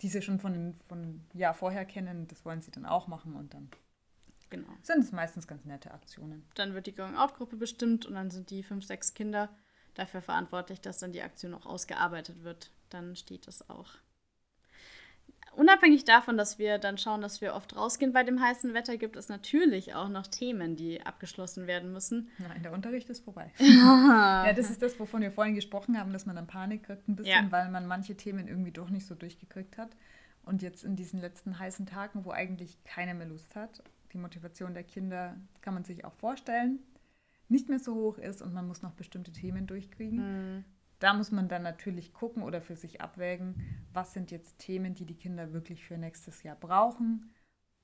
die 0.00 0.08
sie 0.08 0.22
schon 0.22 0.40
von, 0.40 0.52
den- 0.52 0.80
von 0.88 1.24
Jahr 1.34 1.54
vorher 1.54 1.84
kennen, 1.84 2.26
das 2.28 2.44
wollen 2.44 2.62
sie 2.62 2.70
dann 2.70 2.86
auch 2.86 3.08
machen 3.08 3.34
und 3.34 3.54
dann 3.54 3.68
Genau. 4.50 4.68
sind 4.82 5.00
es 5.00 5.12
meistens 5.12 5.46
ganz 5.46 5.64
nette 5.64 5.92
Aktionen. 5.92 6.44
Dann 6.54 6.72
wird 6.74 6.86
die 6.86 6.94
Going-Out-Gruppe 6.94 7.56
bestimmt 7.56 8.06
und 8.06 8.14
dann 8.14 8.30
sind 8.30 8.50
die 8.50 8.62
fünf, 8.62 8.84
sechs 8.84 9.12
Kinder 9.14 9.50
dafür 9.94 10.22
verantwortlich, 10.22 10.80
dass 10.80 10.98
dann 10.98 11.12
die 11.12 11.22
Aktion 11.22 11.52
auch 11.54 11.66
ausgearbeitet 11.66 12.42
wird. 12.44 12.70
Dann 12.90 13.16
steht 13.16 13.46
das 13.46 13.68
auch. 13.68 13.90
Unabhängig 15.56 16.04
davon, 16.04 16.36
dass 16.36 16.58
wir 16.58 16.78
dann 16.78 16.98
schauen, 16.98 17.20
dass 17.20 17.40
wir 17.40 17.54
oft 17.54 17.74
rausgehen 17.74 18.12
bei 18.12 18.22
dem 18.22 18.40
heißen 18.40 18.74
Wetter, 18.74 18.96
gibt 18.96 19.16
es 19.16 19.28
natürlich 19.28 19.94
auch 19.94 20.08
noch 20.08 20.26
Themen, 20.28 20.76
die 20.76 21.04
abgeschlossen 21.04 21.66
werden 21.66 21.92
müssen. 21.92 22.28
Nein, 22.38 22.62
der 22.62 22.72
Unterricht 22.72 23.10
ist 23.10 23.24
vorbei. 23.24 23.50
ja, 23.58 24.52
das 24.52 24.70
ist 24.70 24.82
das, 24.82 25.00
wovon 25.00 25.20
wir 25.22 25.32
vorhin 25.32 25.56
gesprochen 25.56 25.98
haben, 25.98 26.12
dass 26.12 26.26
man 26.26 26.36
dann 26.36 26.46
Panik 26.46 26.84
kriegt 26.84 27.08
ein 27.08 27.16
bisschen, 27.16 27.46
Ja. 27.46 27.50
weil 27.50 27.70
man 27.70 27.86
manche 27.86 28.16
Themen 28.16 28.46
irgendwie 28.46 28.70
doch 28.70 28.88
nicht 28.90 29.06
so 29.06 29.14
durchgekriegt 29.16 29.78
hat. 29.78 29.90
Und 30.44 30.62
jetzt 30.62 30.84
in 30.84 30.94
diesen 30.96 31.20
letzten 31.20 31.58
heißen 31.58 31.86
Tagen, 31.86 32.24
wo 32.24 32.30
eigentlich 32.30 32.82
keiner 32.84 33.14
mehr 33.14 33.26
Lust 33.26 33.56
hat, 33.56 33.82
die 34.12 34.18
Motivation 34.18 34.74
der 34.74 34.84
Kinder, 34.84 35.36
kann 35.60 35.74
man 35.74 35.82
sich 35.84 36.04
auch 36.04 36.14
vorstellen, 36.14 36.78
nicht 37.48 37.68
mehr 37.68 37.78
so 37.80 37.94
hoch 37.94 38.18
ist 38.18 38.42
und 38.42 38.54
man 38.54 38.66
muss 38.68 38.82
noch 38.82 38.92
bestimmte 38.92 39.32
Themen 39.32 39.66
durchkriegen. 39.66 40.18
Mhm. 40.58 40.64
Da 40.98 41.14
muss 41.14 41.30
man 41.30 41.48
dann 41.48 41.62
natürlich 41.62 42.12
gucken 42.12 42.42
oder 42.42 42.60
für 42.60 42.76
sich 42.76 43.00
abwägen, 43.00 43.86
was 43.92 44.12
sind 44.12 44.30
jetzt 44.30 44.58
Themen, 44.58 44.94
die 44.94 45.06
die 45.06 45.16
Kinder 45.16 45.52
wirklich 45.52 45.84
für 45.84 45.96
nächstes 45.96 46.42
Jahr 46.42 46.56
brauchen. 46.56 47.30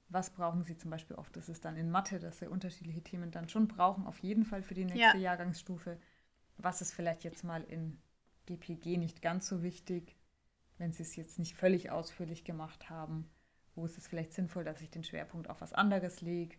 Was 0.09 0.31
brauchen 0.31 0.65
sie 0.65 0.77
zum 0.77 0.91
Beispiel 0.91 1.17
oft? 1.17 1.37
Das 1.37 1.49
ist 1.49 1.65
dann 1.65 1.77
in 1.77 1.91
Mathe, 1.91 2.19
dass 2.19 2.39
sie 2.39 2.49
unterschiedliche 2.49 3.03
Themen 3.03 3.31
dann 3.31 3.49
schon 3.49 3.69
brauchen, 3.69 4.07
auf 4.07 4.19
jeden 4.19 4.45
Fall 4.45 4.63
für 4.63 4.75
die 4.75 4.85
nächste 4.85 5.01
ja. 5.01 5.17
Jahrgangsstufe. 5.17 5.99
Was 6.57 6.83
ist 6.83 6.93
vielleicht 6.93 7.25
jetzt 7.25 7.45
mal 7.45 7.63
in 7.65 7.99
GPG 8.47 8.97
nicht 8.97 9.23
ganz 9.23 9.49
so 9.49 9.63
wichtig, 9.63 10.17
wenn 10.79 10.93
sie 10.93 11.03
es 11.03 11.17
jetzt 11.17 11.39
nicht 11.39 11.57
völlig 11.57 11.91
ausführlich 11.91 12.45
gemacht 12.45 12.91
haben? 12.91 13.31
Wo 13.75 13.85
ist 13.85 13.99
es 13.99 14.07
vielleicht 14.07 14.33
sinnvoll, 14.33 14.65
dass 14.65 14.81
ich 14.81 14.91
den 14.91 15.05
Schwerpunkt 15.05 15.49
auf 15.49 15.61
was 15.61 15.73
anderes 15.73 16.21
lege? 16.21 16.57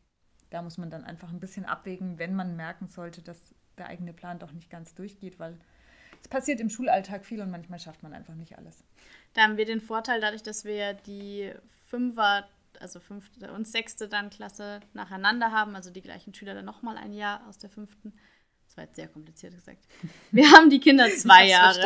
Da 0.50 0.62
muss 0.62 0.77
man 0.77 0.89
dann 0.89 1.03
einfach 1.03 1.29
ein 1.29 1.39
bisschen 1.39 1.65
abwägen, 1.65 2.17
wenn 2.17 2.35
man 2.35 2.55
merken 2.55 2.88
sollte, 2.88 3.21
dass 3.21 3.55
der 3.77 3.88
eigene 3.88 4.13
Plan 4.13 4.39
doch 4.39 4.51
nicht 4.51 4.69
ganz 4.69 4.95
durchgeht, 4.95 5.39
weil 5.39 5.59
es 6.25 6.29
passiert 6.29 6.60
im 6.60 6.72
Schulalltag 6.72 7.24
viel 7.24 7.39
und 7.39 7.51
manchmal 7.51 7.77
schafft 7.77 8.01
man 8.01 8.12
einfach 8.12 8.34
nicht 8.34 8.58
alles. 8.58 8.84
Da 9.34 9.44
haben 9.44 9.58
wir 9.58 9.65
den 9.65 9.79
Vorteil, 9.79 10.20
dadurch, 10.20 10.41
dass 10.41 10.65
wir 10.65 10.94
die 10.94 11.51
Fünfer, 11.88 12.50
also 12.79 13.00
fünfte 13.00 13.53
und 13.53 13.67
sechste 13.67 14.08
dann 14.08 14.32
Klasse 14.32 14.79
nacheinander 14.94 15.51
haben, 15.51 15.75
also 15.75 15.91
die 15.91 16.01
gleichen 16.01 16.34
Schüler 16.34 16.55
dann 16.55 16.65
nochmal 16.65 16.98
ein 16.98 17.13
Jahr 17.13 17.48
aus 17.48 17.60
der 17.60 17.70
fünften. 17.70 18.12
Das 18.65 18.75
war 18.75 18.86
jetzt 18.86 18.96
sehr 18.96 19.08
kompliziert 19.08 19.53
gesagt. 19.53 19.86
Wir 20.32 20.50
haben 20.50 20.72
die 20.72 20.79
Kinder 20.79 21.08
zwei 21.12 21.48
Jahre. 21.48 21.86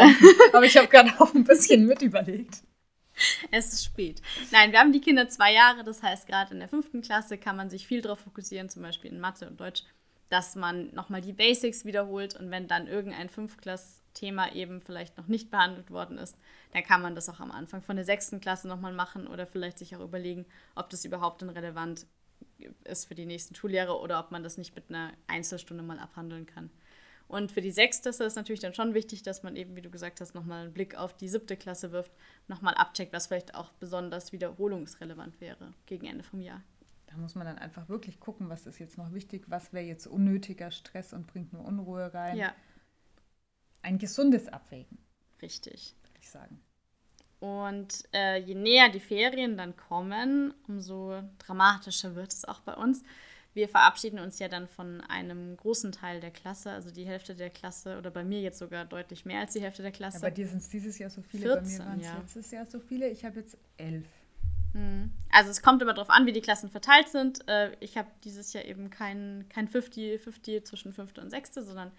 Aber 0.53 0.63
ich 0.63 0.77
habe 0.77 0.87
gerade 0.87 1.11
auch 1.19 1.35
ein 1.35 1.43
bisschen 1.43 1.85
mit 1.85 2.01
überlegt. 2.01 2.63
Es 3.51 3.73
ist 3.73 3.83
spät. 3.83 4.21
Nein, 4.51 4.71
wir 4.71 4.79
haben 4.79 4.93
die 4.93 5.01
Kinder 5.01 5.27
zwei 5.27 5.51
Jahre, 5.51 5.83
das 5.83 6.01
heißt, 6.01 6.25
gerade 6.25 6.53
in 6.53 6.59
der 6.59 6.69
fünften 6.69 7.01
Klasse 7.01 7.37
kann 7.37 7.57
man 7.57 7.69
sich 7.69 7.85
viel 7.85 7.99
darauf 7.99 8.19
fokussieren, 8.19 8.69
zum 8.69 8.81
Beispiel 8.81 9.11
in 9.11 9.19
Mathe 9.19 9.45
und 9.45 9.59
Deutsch, 9.59 9.83
dass 10.29 10.55
man 10.55 10.93
nochmal 10.93 11.19
die 11.19 11.33
Basics 11.33 11.83
wiederholt 11.83 12.39
und 12.39 12.49
wenn 12.49 12.69
dann 12.69 12.87
irgendein 12.87 13.27
Fünfklass-Thema 14.19 14.53
eben 14.53 14.81
vielleicht 14.81 15.17
noch 15.17 15.27
nicht 15.27 15.49
behandelt 15.49 15.91
worden 15.91 16.17
ist, 16.17 16.37
dann 16.73 16.83
kann 16.83 17.01
man 17.01 17.15
das 17.15 17.29
auch 17.29 17.39
am 17.39 17.51
Anfang 17.51 17.81
von 17.81 17.95
der 17.95 18.05
sechsten 18.05 18.39
Klasse 18.39 18.67
nochmal 18.67 18.93
machen 18.93 19.27
oder 19.27 19.47
vielleicht 19.47 19.79
sich 19.79 19.95
auch 19.95 20.01
überlegen, 20.01 20.45
ob 20.75 20.89
das 20.89 21.05
überhaupt 21.05 21.41
dann 21.41 21.49
relevant 21.49 22.05
ist 22.83 23.05
für 23.05 23.15
die 23.15 23.25
nächsten 23.25 23.55
Schuljahre 23.55 23.99
oder 23.99 24.19
ob 24.19 24.31
man 24.31 24.43
das 24.43 24.57
nicht 24.57 24.75
mit 24.75 24.89
einer 24.89 25.11
Einzelstunde 25.27 25.83
mal 25.83 25.99
abhandeln 25.99 26.45
kann. 26.45 26.69
Und 27.27 27.51
für 27.51 27.61
die 27.61 27.71
sechste 27.71 28.09
ist 28.09 28.21
es 28.21 28.35
natürlich 28.35 28.59
dann 28.59 28.73
schon 28.73 28.95
wichtig, 28.95 29.21
dass 29.21 29.43
man 29.43 29.55
eben, 29.55 29.75
wie 29.75 29.83
du 29.83 29.91
gesagt 29.91 30.19
hast, 30.19 30.33
nochmal 30.33 30.63
einen 30.63 30.73
Blick 30.73 30.95
auf 30.95 31.15
die 31.15 31.27
siebte 31.27 31.57
Klasse 31.57 31.91
wirft, 31.91 32.11
nochmal 32.47 32.73
abcheckt, 32.73 33.13
was 33.13 33.27
vielleicht 33.27 33.53
auch 33.53 33.71
besonders 33.73 34.31
wiederholungsrelevant 34.31 35.39
wäre 35.39 35.73
gegen 35.85 36.07
Ende 36.07 36.23
vom 36.23 36.41
Jahr. 36.41 36.63
Da 37.05 37.17
muss 37.17 37.35
man 37.35 37.45
dann 37.45 37.59
einfach 37.59 37.87
wirklich 37.87 38.19
gucken, 38.19 38.49
was 38.49 38.65
ist 38.65 38.79
jetzt 38.79 38.97
noch 38.97 39.13
wichtig, 39.13 39.45
was 39.47 39.73
wäre 39.73 39.85
jetzt 39.85 40.07
unnötiger 40.07 40.71
Stress 40.71 41.13
und 41.13 41.27
bringt 41.27 41.53
nur 41.53 41.65
Unruhe 41.65 42.11
rein. 42.13 42.37
Ja. 42.37 42.53
Ein 43.89 43.97
gesundes 43.97 44.47
Abwägen. 44.47 44.97
Richtig. 45.41 45.95
Würde 46.03 46.19
ich 46.21 46.29
sagen. 46.29 46.61
Und 47.39 48.03
äh, 48.13 48.37
je 48.37 48.55
näher 48.55 48.89
die 48.89 48.99
Ferien 48.99 49.57
dann 49.57 49.75
kommen, 49.75 50.53
umso 50.67 51.21
dramatischer 51.39 52.15
wird 52.15 52.31
es 52.31 52.45
auch 52.45 52.59
bei 52.61 52.73
uns 52.73 53.03
wir 53.53 53.67
verabschieden 53.67 54.19
uns 54.19 54.39
ja 54.39 54.47
dann 54.47 54.67
von 54.67 55.01
einem 55.01 55.57
großen 55.57 55.91
Teil 55.91 56.19
der 56.19 56.31
Klasse, 56.31 56.71
also 56.71 56.91
die 56.91 57.05
Hälfte 57.05 57.35
der 57.35 57.49
Klasse 57.49 57.97
oder 57.97 58.11
bei 58.11 58.23
mir 58.23 58.39
jetzt 58.41 58.59
sogar 58.59 58.85
deutlich 58.85 59.25
mehr 59.25 59.41
als 59.41 59.53
die 59.53 59.61
Hälfte 59.61 59.81
der 59.81 59.91
Klasse. 59.91 60.17
Ja, 60.17 60.21
bei 60.21 60.31
dir 60.31 60.47
sind 60.47 60.59
es 60.59 60.69
dieses 60.69 60.97
Jahr 60.99 61.09
so 61.09 61.21
viele, 61.21 61.61
14, 61.61 61.77
bei 61.77 61.83
mir 61.83 61.89
waren 61.89 61.99
es 61.99 62.05
ja. 62.05 62.17
letztes 62.17 62.51
Jahr 62.51 62.65
so 62.67 62.79
viele. 62.79 63.09
Ich 63.09 63.25
habe 63.25 63.39
jetzt 63.39 63.57
elf. 63.77 64.07
Hm. 64.73 65.11
Also 65.31 65.49
es 65.49 65.63
kommt 65.63 65.81
immer 65.81 65.93
darauf 65.93 66.11
an, 66.11 66.27
wie 66.27 66.31
die 66.31 66.41
Klassen 66.41 66.69
verteilt 66.69 67.09
sind. 67.09 67.47
Äh, 67.47 67.71
ich 67.79 67.97
habe 67.97 68.07
dieses 68.23 68.53
Jahr 68.53 68.65
eben 68.65 68.91
kein, 68.91 69.45
kein 69.49 69.67
50-50 69.67 70.63
zwischen 70.63 70.93
fünfte 70.93 71.21
und 71.21 71.31
sechste, 71.31 71.63
sondern 71.63 71.91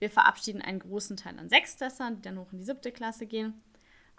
wir 0.00 0.10
verabschieden 0.10 0.60
einen 0.60 0.80
großen 0.80 1.16
Teil 1.16 1.38
an 1.38 1.48
Sechstklässern, 1.48 2.16
die 2.16 2.22
dann 2.22 2.38
hoch 2.38 2.52
in 2.52 2.58
die 2.58 2.64
siebte 2.64 2.90
Klasse 2.90 3.26
gehen. 3.26 3.62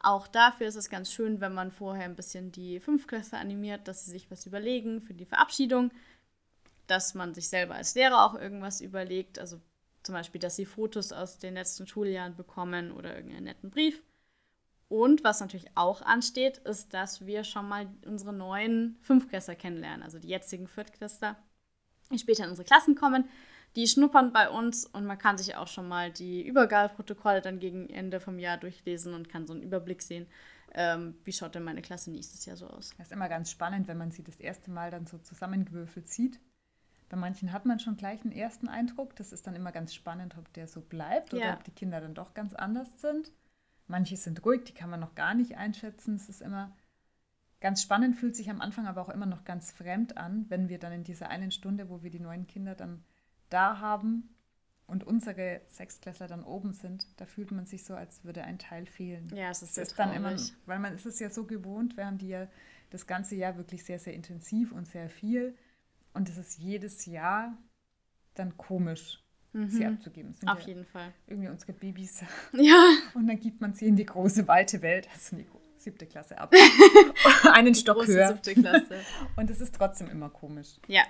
Auch 0.02 0.28
dafür 0.28 0.68
ist 0.68 0.76
es 0.76 0.90
ganz 0.90 1.12
schön, 1.12 1.42
wenn 1.42 1.54
man 1.54 1.72
vorher 1.72 2.06
ein 2.06 2.16
bisschen 2.16 2.52
die 2.52 2.80
Fünftklässler 2.80 3.40
animiert, 3.40 3.88
dass 3.88 4.06
sie 4.06 4.12
sich 4.12 4.32
was 4.32 4.46
überlegen 4.46 5.02
für 5.02 5.14
die 5.14 5.26
Verabschiedung 5.26 5.92
dass 6.92 7.14
man 7.14 7.34
sich 7.34 7.48
selber 7.48 7.76
als 7.76 7.96
Lehrer 7.96 8.26
auch 8.26 8.36
irgendwas 8.36 8.82
überlegt. 8.82 9.40
Also 9.40 9.62
zum 10.04 10.14
Beispiel, 10.14 10.42
dass 10.42 10.58
sie 10.58 10.66
Fotos 10.66 11.14
aus 11.14 11.40
den 11.40 11.54
letzten 11.54 11.88
Schuljahren 11.88 12.36
bekommen 12.36 12.92
oder 12.92 13.16
irgendeinen 13.16 13.46
netten 13.46 13.72
Brief. 13.72 14.04
Und 14.90 15.24
was 15.24 15.40
natürlich 15.40 15.68
auch 15.76 16.02
ansteht, 16.02 16.58
ist, 16.60 16.94
dass 16.94 17.26
wir 17.26 17.46
schon 17.46 17.70
mal 17.70 17.88
unsere 18.06 18.34
neuen 18.34 18.98
Fünftklässler 19.02 19.56
kennenlernen, 19.56 20.04
also 20.04 20.20
die 20.20 20.28
jetzigen 20.28 20.68
Viertklässler, 20.68 21.38
die 22.12 22.20
später 22.20 22.44
in 22.44 22.50
unsere 22.50 22.66
Klassen 22.66 22.96
kommen. 22.96 23.30
Die 23.76 23.88
schnuppern 23.88 24.34
bei 24.34 24.50
uns 24.50 24.86
und 24.86 25.06
man 25.06 25.18
kann 25.18 25.38
sich 25.38 25.56
auch 25.56 25.68
schon 25.68 25.88
mal 25.88 26.12
die 26.12 26.46
Übergabeprotokolle 26.46 27.42
dann 27.42 27.60
gegen 27.60 27.90
Ende 27.90 28.20
vom 28.20 28.38
Jahr 28.38 28.58
durchlesen 28.58 29.14
und 29.14 29.30
kann 29.30 29.48
so 29.48 29.54
einen 29.54 29.64
Überblick 29.64 30.02
sehen, 30.02 30.28
ähm, 30.74 31.16
wie 31.24 31.32
schaut 31.32 31.56
denn 31.56 31.64
meine 31.64 31.82
Klasse 31.82 32.12
nächstes 32.12 32.46
Jahr 32.46 32.58
so 32.58 32.68
aus. 32.68 32.92
Das 32.98 33.08
ist 33.08 33.14
immer 33.14 33.30
ganz 33.30 33.50
spannend, 33.50 33.88
wenn 33.88 33.98
man 33.98 34.12
sie 34.12 34.24
das 34.24 34.40
erste 34.40 34.72
Mal 34.72 34.92
dann 34.92 35.06
so 35.06 35.18
zusammengewürfelt 35.18 36.10
sieht. 36.10 36.40
Bei 37.10 37.18
manchen 37.18 37.52
hat 37.52 37.66
man 37.66 37.80
schon 37.80 37.98
gleich 37.98 38.22
einen 38.24 38.32
ersten 38.32 38.70
Eindruck. 38.70 39.16
Das 39.18 39.34
ist 39.34 39.46
dann 39.48 39.56
immer 39.56 39.72
ganz 39.72 39.94
spannend, 39.94 40.38
ob 40.38 40.52
der 40.54 40.68
so 40.68 40.82
bleibt 40.82 41.34
oder 41.34 41.46
ja. 41.46 41.54
ob 41.54 41.64
die 41.64 41.72
Kinder 41.72 42.00
dann 42.00 42.14
doch 42.14 42.34
ganz 42.34 42.54
anders 42.54 42.88
sind. 43.02 43.32
Manche 43.88 44.16
sind 44.16 44.46
ruhig, 44.46 44.64
die 44.64 44.74
kann 44.74 44.90
man 44.90 45.02
noch 45.02 45.16
gar 45.16 45.34
nicht 45.34 45.58
einschätzen. 45.58 46.16
Es 46.16 46.30
ist 46.30 46.42
immer 46.42 46.74
ganz 47.60 47.82
spannend, 47.82 48.16
fühlt 48.16 48.36
sich 48.36 48.50
am 48.50 48.62
Anfang 48.62 48.88
aber 48.88 49.02
auch 49.02 49.10
immer 49.10 49.26
noch 49.26 49.44
ganz 49.44 49.72
fremd 49.72 50.18
an, 50.18 50.46
wenn 50.48 50.70
wir 50.70 50.80
dann 50.80 50.94
in 50.94 51.04
dieser 51.04 51.30
einen 51.30 51.52
Stunde, 51.52 51.90
wo 51.90 52.02
wir 52.02 52.10
die 52.10 52.22
neuen 52.22 52.48
Kinder 52.48 52.76
dann 52.76 53.04
da 53.52 53.80
haben 53.80 54.30
und 54.88 55.04
unsere 55.06 55.62
Sechstklässler 55.68 56.28
dann 56.28 56.44
oben 56.44 56.74
sind, 56.74 57.08
da 57.18 57.26
fühlt 57.26 57.52
man 57.52 57.66
sich 57.66 57.86
so, 57.86 57.94
als 57.94 58.24
würde 58.24 58.44
ein 58.44 58.60
Teil 58.60 58.86
fehlen. 58.86 59.32
Ja, 59.34 59.50
es 59.50 59.62
ist, 59.62 59.78
das 59.78 59.90
ist 59.90 60.00
dann 60.00 60.14
immer, 60.14 60.36
weil 60.66 60.80
man 60.80 60.94
ist 60.94 61.06
es 61.06 61.20
ja 61.20 61.30
so 61.30 61.46
gewohnt, 61.46 61.96
wir 61.98 62.06
haben 62.06 62.18
die 62.18 62.30
ja 62.30 62.48
das 62.90 63.08
ganze 63.08 63.36
Jahr 63.36 63.58
wirklich 63.58 63.84
sehr, 63.84 64.00
sehr 64.00 64.14
intensiv 64.14 64.72
und 64.72 64.88
sehr 64.88 65.10
viel. 65.10 65.56
Und 66.14 66.30
es 66.30 66.38
ist 66.38 66.60
jedes 66.60 67.06
Jahr 67.06 67.58
dann 68.34 68.58
komisch, 68.58 69.24
mhm. 69.54 69.70
sie 69.70 69.86
abzugeben. 69.86 70.36
Auf 70.46 70.62
ja 70.62 70.68
jeden 70.68 70.86
Fall. 70.86 71.14
Irgendwie 71.28 71.50
unsere 71.50 71.74
Babys. 71.74 72.24
Ja. 72.54 72.98
Und 73.14 73.28
dann 73.28 73.40
gibt 73.40 73.62
man 73.62 73.74
sie 73.74 73.88
in 73.88 73.96
die 73.96 74.06
große, 74.06 74.48
weite 74.48 74.82
Welt, 74.82 75.08
also 75.14 75.38
in 75.38 75.44
die 75.44 75.50
siebte 75.78 76.06
Klasse 76.06 76.38
ab. 76.38 76.54
Einen 77.54 77.76
Stock 77.76 78.06
höher. 78.06 78.28
Siebte 78.28 78.56
Klasse. 78.56 79.00
Und 79.36 79.50
es 79.50 79.62
ist 79.62 79.74
trotzdem 79.74 80.10
immer 80.10 80.30
komisch. 80.30 80.76
Ja. 80.88 81.04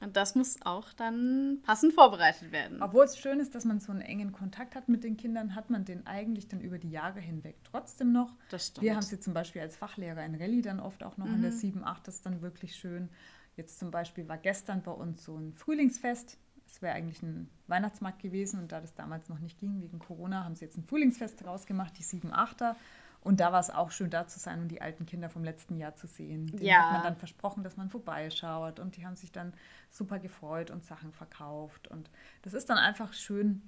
Und 0.00 0.16
das 0.16 0.36
muss 0.36 0.62
auch 0.62 0.92
dann 0.92 1.58
passend 1.64 1.92
vorbereitet 1.92 2.52
werden. 2.52 2.82
Obwohl 2.82 3.04
es 3.04 3.18
schön 3.18 3.40
ist, 3.40 3.54
dass 3.54 3.64
man 3.64 3.80
so 3.80 3.90
einen 3.90 4.00
engen 4.00 4.30
Kontakt 4.32 4.76
hat 4.76 4.88
mit 4.88 5.02
den 5.02 5.16
Kindern, 5.16 5.56
hat 5.56 5.70
man 5.70 5.84
den 5.84 6.06
eigentlich 6.06 6.46
dann 6.46 6.60
über 6.60 6.78
die 6.78 6.90
Jahre 6.90 7.20
hinweg 7.20 7.56
trotzdem 7.64 8.12
noch. 8.12 8.32
Das 8.50 8.68
stimmt. 8.68 8.84
Wir 8.84 8.94
haben 8.94 9.02
sie 9.02 9.18
zum 9.18 9.34
Beispiel 9.34 9.62
als 9.62 9.76
Fachlehrer 9.76 10.24
in 10.24 10.36
Rallye 10.36 10.62
dann 10.62 10.78
oft 10.78 11.02
auch 11.02 11.16
noch 11.16 11.26
mhm. 11.26 11.34
in 11.34 11.42
der 11.42 11.52
7, 11.52 11.84
8, 11.84 12.06
das 12.06 12.16
ist 12.16 12.26
dann 12.26 12.42
wirklich 12.42 12.76
schön. 12.76 13.08
Jetzt 13.56 13.80
zum 13.80 13.90
Beispiel 13.90 14.28
war 14.28 14.38
gestern 14.38 14.82
bei 14.82 14.92
uns 14.92 15.24
so 15.24 15.36
ein 15.36 15.52
Frühlingsfest. 15.52 16.38
Es 16.64 16.80
wäre 16.80 16.94
eigentlich 16.94 17.22
ein 17.22 17.50
Weihnachtsmarkt 17.66 18.20
gewesen 18.20 18.60
und 18.60 18.70
da 18.70 18.80
das 18.80 18.94
damals 18.94 19.28
noch 19.28 19.40
nicht 19.40 19.58
ging 19.58 19.80
wegen 19.80 19.98
Corona, 19.98 20.44
haben 20.44 20.54
sie 20.54 20.64
jetzt 20.64 20.76
ein 20.76 20.84
Frühlingsfest 20.84 21.44
rausgemacht, 21.44 21.98
die 21.98 22.04
7-8er. 22.04 22.76
Und 23.20 23.40
da 23.40 23.52
war 23.52 23.60
es 23.60 23.70
auch 23.70 23.90
schön, 23.90 24.10
da 24.10 24.26
zu 24.26 24.38
sein 24.38 24.60
und 24.60 24.68
die 24.68 24.80
alten 24.80 25.06
Kinder 25.06 25.28
vom 25.28 25.44
letzten 25.44 25.76
Jahr 25.76 25.94
zu 25.94 26.06
sehen. 26.06 26.46
Denen 26.46 26.64
ja. 26.64 26.82
hat 26.82 26.92
man 26.92 27.02
dann 27.02 27.16
versprochen, 27.16 27.64
dass 27.64 27.76
man 27.76 27.90
vorbeischaut 27.90 28.78
und 28.78 28.96
die 28.96 29.04
haben 29.04 29.16
sich 29.16 29.32
dann 29.32 29.52
super 29.90 30.18
gefreut 30.18 30.70
und 30.70 30.84
Sachen 30.84 31.12
verkauft. 31.12 31.88
Und 31.88 32.10
das 32.42 32.54
ist 32.54 32.70
dann 32.70 32.78
einfach 32.78 33.12
schön 33.12 33.62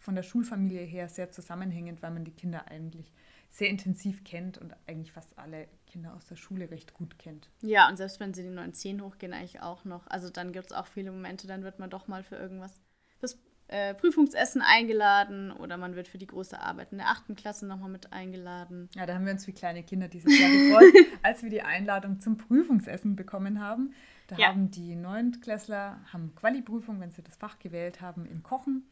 von 0.00 0.14
der 0.14 0.22
Schulfamilie 0.22 0.82
her 0.82 1.08
sehr 1.08 1.30
zusammenhängend, 1.30 2.02
weil 2.02 2.10
man 2.10 2.24
die 2.24 2.32
Kinder 2.32 2.68
eigentlich 2.68 3.12
sehr 3.50 3.68
intensiv 3.68 4.24
kennt 4.24 4.58
und 4.58 4.74
eigentlich 4.86 5.12
fast 5.12 5.38
alle 5.38 5.68
Kinder 5.86 6.14
aus 6.14 6.26
der 6.26 6.36
Schule 6.36 6.70
recht 6.70 6.94
gut 6.94 7.18
kennt. 7.18 7.48
Ja, 7.62 7.88
und 7.88 7.96
selbst 7.96 8.20
wenn 8.20 8.34
sie 8.34 8.42
die 8.42 8.50
9-10 8.50 9.00
hochgehen, 9.00 9.32
eigentlich 9.32 9.60
auch 9.62 9.84
noch. 9.84 10.06
Also 10.08 10.30
dann 10.30 10.52
gibt 10.52 10.66
es 10.66 10.72
auch 10.72 10.86
viele 10.86 11.10
Momente, 11.10 11.46
dann 11.46 11.62
wird 11.62 11.78
man 11.78 11.90
doch 11.90 12.06
mal 12.06 12.22
für 12.22 12.36
irgendwas, 12.36 12.80
fürs 13.18 13.38
äh, 13.68 13.94
Prüfungsessen 13.94 14.62
eingeladen 14.62 15.50
oder 15.50 15.76
man 15.76 15.96
wird 15.96 16.08
für 16.08 16.18
die 16.18 16.26
große 16.26 16.60
Arbeit 16.60 16.92
in 16.92 16.98
der 16.98 17.08
8. 17.08 17.36
Klasse 17.36 17.66
nochmal 17.66 17.90
mit 17.90 18.12
eingeladen. 18.12 18.88
Ja, 18.94 19.06
da 19.06 19.14
haben 19.14 19.24
wir 19.24 19.32
uns 19.32 19.46
wie 19.46 19.52
kleine 19.52 19.82
Kinder 19.82 20.08
dieses 20.08 20.38
Jahr 20.38 20.50
gefreut, 20.50 21.06
als 21.22 21.42
wir 21.42 21.50
die 21.50 21.62
Einladung 21.62 22.20
zum 22.20 22.36
Prüfungsessen 22.36 23.16
bekommen 23.16 23.60
haben. 23.60 23.92
Da 24.28 24.36
ja. 24.36 24.48
haben 24.48 24.70
die 24.70 24.94
Neuntklässler 24.94 26.00
haben 26.12 26.34
Quali-Prüfung, 26.34 27.00
wenn 27.00 27.10
sie 27.10 27.22
das 27.22 27.36
Fach 27.36 27.58
gewählt 27.58 28.00
haben, 28.00 28.26
im 28.26 28.42
Kochen. 28.42 28.84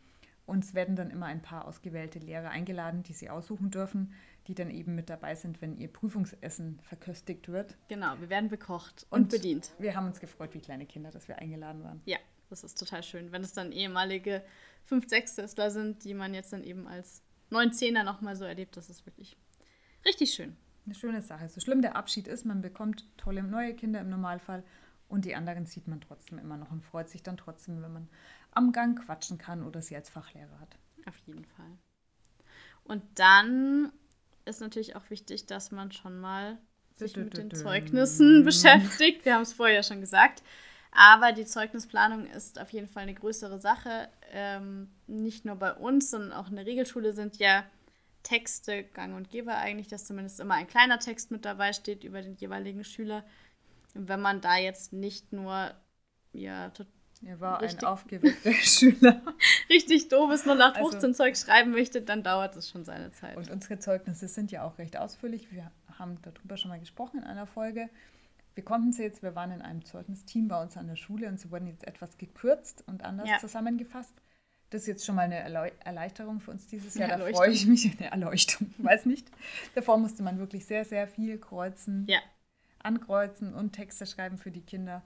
Und 0.47 0.63
es 0.63 0.75
werden 0.75 0.95
dann 0.95 1.11
immer 1.11 1.27
ein 1.27 1.41
paar 1.41 1.67
ausgewählte 1.67 2.19
Lehrer 2.19 2.51
eingeladen, 2.51 3.03
die 3.03 3.15
sie 3.15 3.31
aussuchen 3.31 3.71
dürfen, 3.71 4.13
die 4.47 4.55
dann 4.55 4.71
eben 4.71 4.95
mit 4.95 5.09
dabei 5.09 5.35
sind, 5.35 5.63
wenn 5.63 5.79
ihr 5.79 5.89
Prüfungsessen 5.89 6.81
verköstigt 6.83 7.49
wird. 7.49 7.77
Genau, 7.89 8.21
wir 8.21 8.29
werden 8.29 8.51
bekocht 8.51 9.07
und, 9.09 9.23
und 9.23 9.31
bedient. 9.31 9.71
Wir 9.79 9.97
haben 9.97 10.07
uns 10.07 10.21
gefreut, 10.21 10.53
wie 10.53 10.61
kleine 10.61 10.85
Kinder, 10.85 11.11
dass 11.11 11.29
wir 11.29 11.39
eingeladen 11.39 11.83
waren. 11.83 12.03
Ja, 12.05 12.19
das 12.63 12.73
ist 12.73 12.79
total 12.79 13.03
schön. 13.03 13.33
Wenn 13.33 13.43
es 13.43 13.53
dann 13.53 13.73
ehemalige 13.73 14.45
5 14.85 15.09
6 15.09 15.55
da 15.55 15.71
sind, 15.71 16.05
die 16.05 16.15
man 16.15 16.35
jetzt 16.35 16.53
dann 16.53 16.63
eben 16.63 16.87
als 16.87 17.23
9 17.51 17.71
10er 17.71 18.05
nochmal 18.05 18.37
so 18.37 18.45
erlebt, 18.45 18.77
das 18.77 18.89
ist 18.89 19.07
wirklich 19.07 19.37
richtig 20.05 20.33
schön. 20.33 20.57
Eine 20.87 20.95
schöne 20.95 21.23
Sache. 21.23 21.49
So 21.49 21.61
schlimm 21.61 21.83
der 21.83 21.97
Abschied 21.97 22.29
ist, 22.29 22.45
man 22.45 22.61
bekommt 22.61 23.07
tolle 23.17 23.43
neue 23.43 23.75
Kinder 23.75 24.01
im 24.01 24.11
Normalfall 24.11 24.63
Und 25.09 25.25
die 25.25 25.35
anderen 25.35 25.67
sieht 25.67 25.89
man 25.89 26.01
trotzdem 26.01 26.39
immer 26.39 26.57
noch 26.57 26.71
und 26.71 26.85
freut 26.85 27.09
sich 27.09 27.23
dann 27.23 27.37
trotzdem, 27.37 27.83
wenn 27.83 27.93
man 27.93 28.09
am 28.53 28.73
Gang 28.73 29.03
quatschen 29.05 29.39
kann 29.39 29.65
oder 29.65 29.83
sie 29.83 29.97
als 29.97 30.11
Fachlehrer 30.11 30.61
hat. 30.61 30.77
Auf 31.07 31.17
jeden 31.27 31.45
Fall. 31.45 31.79
Und 32.85 33.03
dann 33.15 33.93
ist 34.45 34.61
natürlich 34.61 34.95
auch 34.95 35.09
wichtig, 35.11 35.47
dass 35.47 35.71
man 35.71 35.91
schon 35.91 36.21
mal 36.21 36.59
sich 36.97 37.17
mit 37.17 37.37
den 37.37 37.51
Zeugnissen 37.51 38.45
beschäftigt. 38.45 39.25
Wir 39.25 39.35
haben 39.35 39.43
es 39.43 39.53
vorher 39.53 39.83
schon 39.83 40.01
gesagt. 40.01 40.43
Aber 40.95 41.33
die 41.33 41.45
Zeugnisplanung 41.45 42.27
ist 42.27 42.61
auf 42.61 42.71
jeden 42.71 42.89
Fall 42.89 43.03
eine 43.03 43.15
größere 43.15 43.59
Sache. 43.59 44.09
Ähm, 44.31 44.89
nicht 45.07 45.45
nur 45.45 45.57
bei 45.57 45.73
uns, 45.75 46.11
sondern 46.11 46.33
auch 46.33 46.49
in 46.49 46.57
der 46.57 46.67
Regelschule 46.67 47.13
sind 47.13 47.37
ja 47.39 47.65
Texte 48.23 48.85
gang 48.85 49.15
und 49.15 49.29
gäbe 49.29 49.55
eigentlich, 49.55 49.89
dass 49.89 50.07
zumindest 50.07 50.41
immer 50.41 50.55
ein 50.55 50.69
kleiner 50.69 50.99
Text 50.99 51.31
mit 51.31 51.45
dabei 51.45 51.73
steht 51.73 52.05
über 52.05 52.23
den 52.23 52.37
jeweiligen 52.37 52.85
Schüler. 52.85 53.25
Und 53.95 54.09
wenn 54.09 54.21
man 54.21 54.41
da 54.41 54.57
jetzt 54.57 54.93
nicht 54.93 55.33
nur 55.33 55.73
ja, 56.33 56.73
er 57.25 57.41
war 57.41 57.61
richtig, 57.61 57.83
ein 57.83 57.87
aufgeweckter 57.87 58.53
Schüler. 58.63 59.23
richtig 59.69 60.09
doofes 60.09 60.43
0815 60.47 60.95
also, 60.95 61.13
Zeug 61.13 61.37
schreiben 61.37 61.71
möchte, 61.71 62.03
dann 62.03 62.23
dauert 62.23 62.57
es 62.57 62.71
schon 62.71 62.85
seine 62.85 63.13
Zeit. 63.13 63.37
Und 63.37 63.51
unsere 63.51 63.79
Zeugnisse 63.79 64.29
sind 64.29 64.53
ja 64.53 64.65
auch 64.65 64.79
recht 64.79 64.97
ausführlich. 64.97 65.51
Wir 65.51 65.71
haben 65.99 66.19
darüber 66.23 66.57
schon 66.57 66.71
mal 66.71 66.81
gesprochen 66.81 67.21
in 67.21 67.25
einer 67.25 67.47
Folge. 67.47 67.89
Wir 68.55 68.65
konnten 68.65 68.93
sie 68.93 69.03
jetzt, 69.03 69.23
wir 69.23 69.35
waren 69.35 69.51
in 69.51 69.63
einem 69.63 69.85
Zeugnisteam 69.85 70.49
bei 70.49 70.61
uns 70.63 70.77
an 70.77 70.87
der 70.87 70.97
Schule 70.97 71.29
und 71.29 71.41
sie 71.41 71.51
wurden 71.51 71.67
jetzt 71.67 71.87
etwas 71.87 72.19
gekürzt 72.19 72.85
und 72.87 73.05
anders 73.05 73.29
ja. 73.29 73.39
zusammengefasst. 73.39 74.15
Das 74.71 74.83
ist 74.83 74.89
jetzt 74.89 75.07
schon 75.07 75.15
mal 75.17 75.23
eine 75.23 75.39
Erleichterung 75.85 76.41
für 76.41 76.51
uns 76.51 76.67
dieses 76.67 76.95
Jahr. 76.95 77.09
Da 77.09 77.19
freue 77.19 77.51
ich 77.51 77.67
mich. 77.67 77.85
Eine 77.99 78.11
Erleuchtung, 78.11 78.75
ich 78.77 78.85
weiß 78.85 79.07
nicht. 79.07 79.31
Davor 79.75 79.99
musste 79.99 80.23
man 80.23 80.39
wirklich 80.39 80.67
sehr, 80.67 80.85
sehr 80.85 81.07
viel 81.07 81.39
kreuzen, 81.39 82.07
ja. 82.09 82.19
ankreuzen 82.83 83.55
und 83.55 83.73
Texte 83.73 84.07
schreiben 84.07 84.37
für 84.37 84.51
die 84.51 84.63
Kinder 84.63 85.05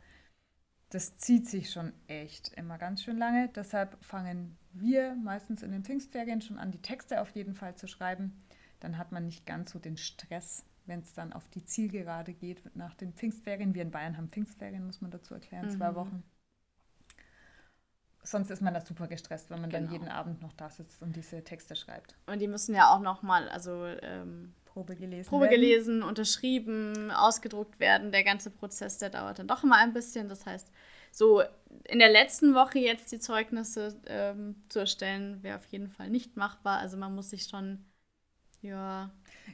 das 0.91 1.17
zieht 1.19 1.47
sich 1.47 1.71
schon 1.71 1.93
echt 2.07 2.53
immer 2.55 2.79
ganz 2.79 3.03
schön 3.03 3.19
lange. 3.19 3.49
Deshalb 3.55 4.03
fangen 4.03 4.57
wir 4.73 5.15
meistens 5.17 5.63
in 5.63 5.73
den 5.73 5.85
Pfingstferien 5.85 6.41
schon 6.41 6.59
an, 6.59 6.71
die 6.71 6.81
Texte 6.81 7.21
auf 7.21 7.31
jeden 7.31 7.55
Fall 7.55 7.75
zu 7.77 7.87
schreiben. 7.87 8.43
Dann 8.81 8.97
hat 8.97 9.13
man 9.13 9.27
nicht 9.27 9.45
ganz 9.45 9.73
so 9.73 9.79
den 9.79 9.97
Stress, 9.97 10.65
wenn 10.89 11.01
es 11.01 11.13
dann 11.13 11.33
auf 11.33 11.49
die 11.49 11.65
Zielgerade 11.65 12.33
geht 12.33 12.75
nach 12.75 12.95
den 12.95 13.13
Pfingstferien. 13.13 13.75
Wir 13.75 13.83
in 13.83 13.91
Bayern 13.91 14.17
haben 14.17 14.29
Pfingstferien, 14.29 14.85
muss 14.85 15.01
man 15.01 15.11
dazu 15.11 15.35
erklären, 15.35 15.67
mhm. 15.67 15.71
zwei 15.71 15.95
Wochen. 15.95 16.25
Sonst 18.23 18.51
ist 18.51 18.61
man 18.61 18.75
da 18.75 18.81
super 18.81 19.07
gestresst, 19.07 19.49
wenn 19.49 19.61
man 19.61 19.71
genau. 19.71 19.85
dann 19.85 19.93
jeden 19.93 20.09
Abend 20.09 20.43
noch 20.43 20.53
da 20.53 20.69
sitzt 20.69 21.01
und 21.03 21.17
diese 21.17 21.45
Texte 21.45 21.77
schreibt. 21.77 22.17
Und 22.27 22.41
die 22.41 22.49
müssen 22.49 22.75
ja 22.75 22.93
auch 22.93 23.01
nochmal, 23.01 23.49
also 23.49 23.87
ähm, 23.87 24.55
Probe 24.67 24.97
gelesen. 24.97 25.29
Probe 25.29 25.45
werden. 25.45 25.61
gelesen, 25.61 26.03
unterschrieben, 26.03 27.11
ausgedruckt 27.11 27.81
werden. 27.81 28.13
Der 28.13 28.25
ganze 28.25 28.51
Prozess, 28.51 28.99
der 28.99 29.11
dauert 29.11 29.39
dann 29.39 29.49
doch 29.49 29.65
immer 29.65 29.77
ein 29.77 29.93
bisschen. 29.93 30.29
Das 30.29 30.47
heißt, 30.47 30.71
so 31.11 31.43
in 31.85 31.99
der 31.99 32.11
letzten 32.11 32.55
Woche 32.55 32.79
jetzt 32.79 33.11
die 33.13 33.19
Zeugnisse 33.19 33.99
ähm, 34.07 34.63
zu 34.69 34.81
erstellen, 34.81 35.43
wäre 35.43 35.57
auf 35.57 35.67
jeden 35.67 35.89
Fall 35.89 36.11
nicht 36.11 36.37
machbar. 36.37 36.79
Also 36.79 36.97
man 36.97 37.15
muss 37.15 37.31
sich 37.31 37.45
schon 37.45 37.85
ja, 38.61 39.11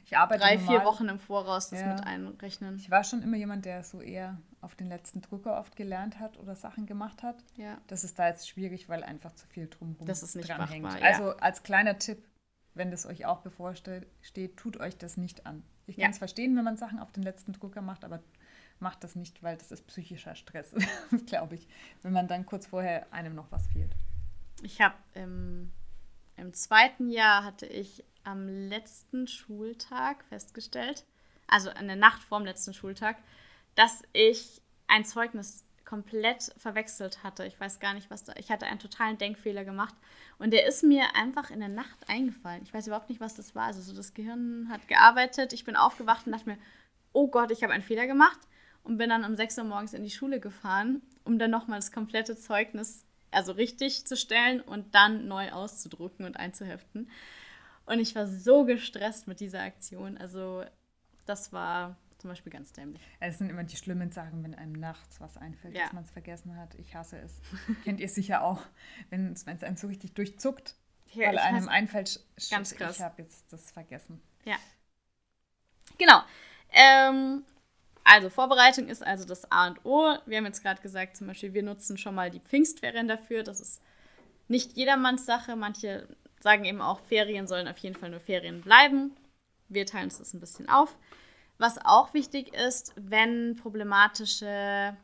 drei, 0.09 0.55
normal. 0.55 0.59
vier 0.59 0.85
Wochen 0.85 1.07
im 1.09 1.19
Voraus 1.19 1.69
das 1.69 1.81
ja. 1.81 1.93
mit 1.93 2.05
einrechnen. 2.05 2.77
Ich 2.77 2.89
war 2.89 3.03
schon 3.03 3.21
immer 3.21 3.37
jemand, 3.37 3.65
der 3.65 3.83
so 3.83 4.01
eher 4.01 4.37
auf 4.61 4.75
den 4.75 4.87
letzten 4.87 5.21
Drücker 5.21 5.59
oft 5.59 5.75
gelernt 5.75 6.19
hat 6.19 6.37
oder 6.39 6.55
Sachen 6.55 6.85
gemacht 6.85 7.23
hat. 7.23 7.37
Ja. 7.55 7.77
Das 7.87 8.03
ist 8.03 8.17
da 8.17 8.27
jetzt 8.27 8.49
schwierig, 8.49 8.89
weil 8.89 9.03
einfach 9.03 9.33
zu 9.35 9.45
viel 9.47 9.67
drumherum 9.67 10.07
das 10.07 10.23
ist 10.23 10.35
nicht 10.35 10.49
dranhängt. 10.49 10.83
Machbar, 10.83 11.01
ja. 11.01 11.07
Also 11.07 11.37
als 11.37 11.63
kleiner 11.63 11.99
Tipp, 11.99 12.25
wenn 12.73 12.91
das 12.91 13.05
euch 13.05 13.25
auch 13.25 13.41
bevorsteht, 13.41 14.07
tut 14.57 14.77
euch 14.77 14.97
das 14.97 15.17
nicht 15.17 15.45
an. 15.45 15.63
Ich 15.87 15.97
kann 15.97 16.11
es 16.11 16.17
verstehen, 16.17 16.57
wenn 16.57 16.63
man 16.63 16.77
Sachen 16.77 16.99
auf 16.99 17.11
den 17.11 17.23
letzten 17.23 17.53
Drucker 17.53 17.81
macht, 17.81 18.03
aber 18.03 18.21
macht 18.79 19.03
das 19.03 19.15
nicht, 19.15 19.43
weil 19.43 19.55
das 19.55 19.71
ist 19.71 19.87
psychischer 19.87 20.35
Stress, 20.35 20.75
glaube 21.27 21.55
ich, 21.55 21.67
wenn 22.01 22.11
man 22.11 22.27
dann 22.27 22.45
kurz 22.45 22.67
vorher 22.67 23.11
einem 23.13 23.35
noch 23.35 23.51
was 23.51 23.67
fehlt. 23.67 23.95
Ich 24.63 24.81
habe 24.81 24.95
im, 25.13 25.71
im 26.37 26.53
zweiten 26.53 27.09
Jahr 27.09 27.43
hatte 27.43 27.65
ich 27.65 28.03
am 28.23 28.47
letzten 28.47 29.27
Schultag 29.27 30.23
festgestellt, 30.25 31.05
also 31.47 31.69
in 31.69 31.87
der 31.87 31.95
Nacht 31.95 32.23
vorm 32.23 32.45
letzten 32.45 32.73
Schultag, 32.73 33.17
dass 33.75 34.03
ich 34.13 34.61
ein 34.87 35.05
Zeugnis 35.05 35.65
komplett 35.85 36.51
verwechselt 36.57 37.23
hatte. 37.23 37.45
Ich 37.45 37.59
weiß 37.59 37.79
gar 37.79 37.93
nicht, 37.93 38.09
was 38.09 38.23
da. 38.23 38.33
Ich 38.37 38.49
hatte 38.49 38.65
einen 38.65 38.79
totalen 38.79 39.17
Denkfehler 39.17 39.63
gemacht 39.63 39.95
und 40.39 40.51
der 40.51 40.65
ist 40.65 40.83
mir 40.83 41.15
einfach 41.15 41.51
in 41.51 41.59
der 41.59 41.69
Nacht 41.69 42.09
eingefallen. 42.09 42.63
Ich 42.63 42.73
weiß 42.73 42.87
überhaupt 42.87 43.09
nicht, 43.09 43.21
was 43.21 43.35
das 43.35 43.55
war. 43.55 43.65
Also 43.65 43.81
so 43.81 43.95
das 43.95 44.13
Gehirn 44.13 44.67
hat 44.69 44.87
gearbeitet. 44.87 45.53
Ich 45.53 45.63
bin 45.63 45.75
aufgewacht 45.75 46.25
und 46.25 46.31
dachte 46.31 46.49
mir, 46.49 46.57
oh 47.13 47.27
Gott, 47.27 47.51
ich 47.51 47.63
habe 47.63 47.71
einen 47.71 47.83
Fehler 47.83 48.07
gemacht 48.07 48.39
und 48.83 48.97
bin 48.97 49.09
dann 49.09 49.23
um 49.23 49.35
6 49.35 49.59
Uhr 49.59 49.63
morgens 49.63 49.93
in 49.93 50.03
die 50.03 50.09
Schule 50.09 50.39
gefahren, 50.39 51.01
um 51.23 51.39
dann 51.39 51.51
nochmal 51.51 51.79
das 51.79 51.91
komplette 51.91 52.35
Zeugnis, 52.35 53.04
also 53.35 53.51
richtig 53.51 54.07
zu 54.07 54.15
stellen 54.17 54.61
und 54.61 54.95
dann 54.95 55.27
neu 55.27 55.51
auszudrucken 55.51 56.25
und 56.25 56.37
einzuheften. 56.37 57.09
Und 57.85 57.99
ich 57.99 58.15
war 58.15 58.27
so 58.27 58.65
gestresst 58.65 59.27
mit 59.27 59.39
dieser 59.39 59.61
Aktion. 59.61 60.17
Also 60.17 60.63
das 61.25 61.53
war 61.53 61.97
zum 62.17 62.29
Beispiel 62.29 62.51
ganz 62.51 62.73
dämlich. 62.73 63.01
Es 63.19 63.37
sind 63.37 63.49
immer 63.49 63.63
die 63.63 63.77
schlimmen 63.77 64.11
Sachen, 64.11 64.43
wenn 64.43 64.55
einem 64.55 64.73
nachts 64.73 65.21
was 65.21 65.37
einfällt, 65.37 65.75
ja. 65.75 65.83
dass 65.83 65.93
man 65.93 66.03
es 66.03 66.11
vergessen 66.11 66.57
hat. 66.57 66.73
Ich 66.75 66.95
hasse 66.95 67.19
es. 67.19 67.39
Kennt 67.83 67.99
ihr 67.99 68.09
sicher 68.09 68.43
auch, 68.43 68.61
wenn 69.09 69.33
es 69.33 69.45
einen 69.45 69.77
so 69.77 69.87
richtig 69.87 70.13
durchzuckt, 70.13 70.75
ja, 71.13 71.27
weil 71.27 71.37
einem 71.37 71.69
einfällt, 71.69 72.19
ganz 72.49 72.73
krass. 72.73 72.97
ich 72.97 73.03
habe 73.03 73.21
jetzt 73.21 73.51
das 73.53 73.69
vergessen. 73.69 74.21
Ja. 74.45 74.55
Genau. 75.97 76.21
Ähm, 76.71 77.43
also 78.05 78.29
Vorbereitung 78.29 78.87
ist 78.87 79.05
also 79.05 79.25
das 79.25 79.51
A 79.51 79.67
und 79.67 79.83
O. 79.83 80.15
Wir 80.27 80.37
haben 80.37 80.45
jetzt 80.45 80.61
gerade 80.61 80.81
gesagt, 80.81 81.17
zum 81.17 81.25
Beispiel, 81.27 81.53
wir 81.55 81.63
nutzen 81.63 81.97
schon 81.97 82.13
mal 82.13 82.29
die 82.29 82.39
Pfingstferien 82.39 83.07
dafür. 83.07 83.41
Das 83.43 83.59
ist 83.59 83.81
nicht 84.47 84.77
jedermanns 84.77 85.25
Sache. 85.25 85.55
Manche 85.55 86.07
sagen 86.39 86.65
eben 86.65 86.81
auch, 86.81 86.99
Ferien 86.99 87.47
sollen 87.47 87.67
auf 87.67 87.79
jeden 87.79 87.95
Fall 87.95 88.11
nur 88.11 88.19
Ferien 88.19 88.61
bleiben. 88.61 89.17
Wir 89.69 89.87
teilen 89.87 90.05
uns 90.05 90.19
das 90.19 90.35
ein 90.35 90.39
bisschen 90.39 90.69
auf. 90.69 90.95
Was 91.57 91.83
auch 91.83 92.13
wichtig 92.13 92.53
ist, 92.53 92.93
wenn 92.95 93.55
problematische 93.55 94.95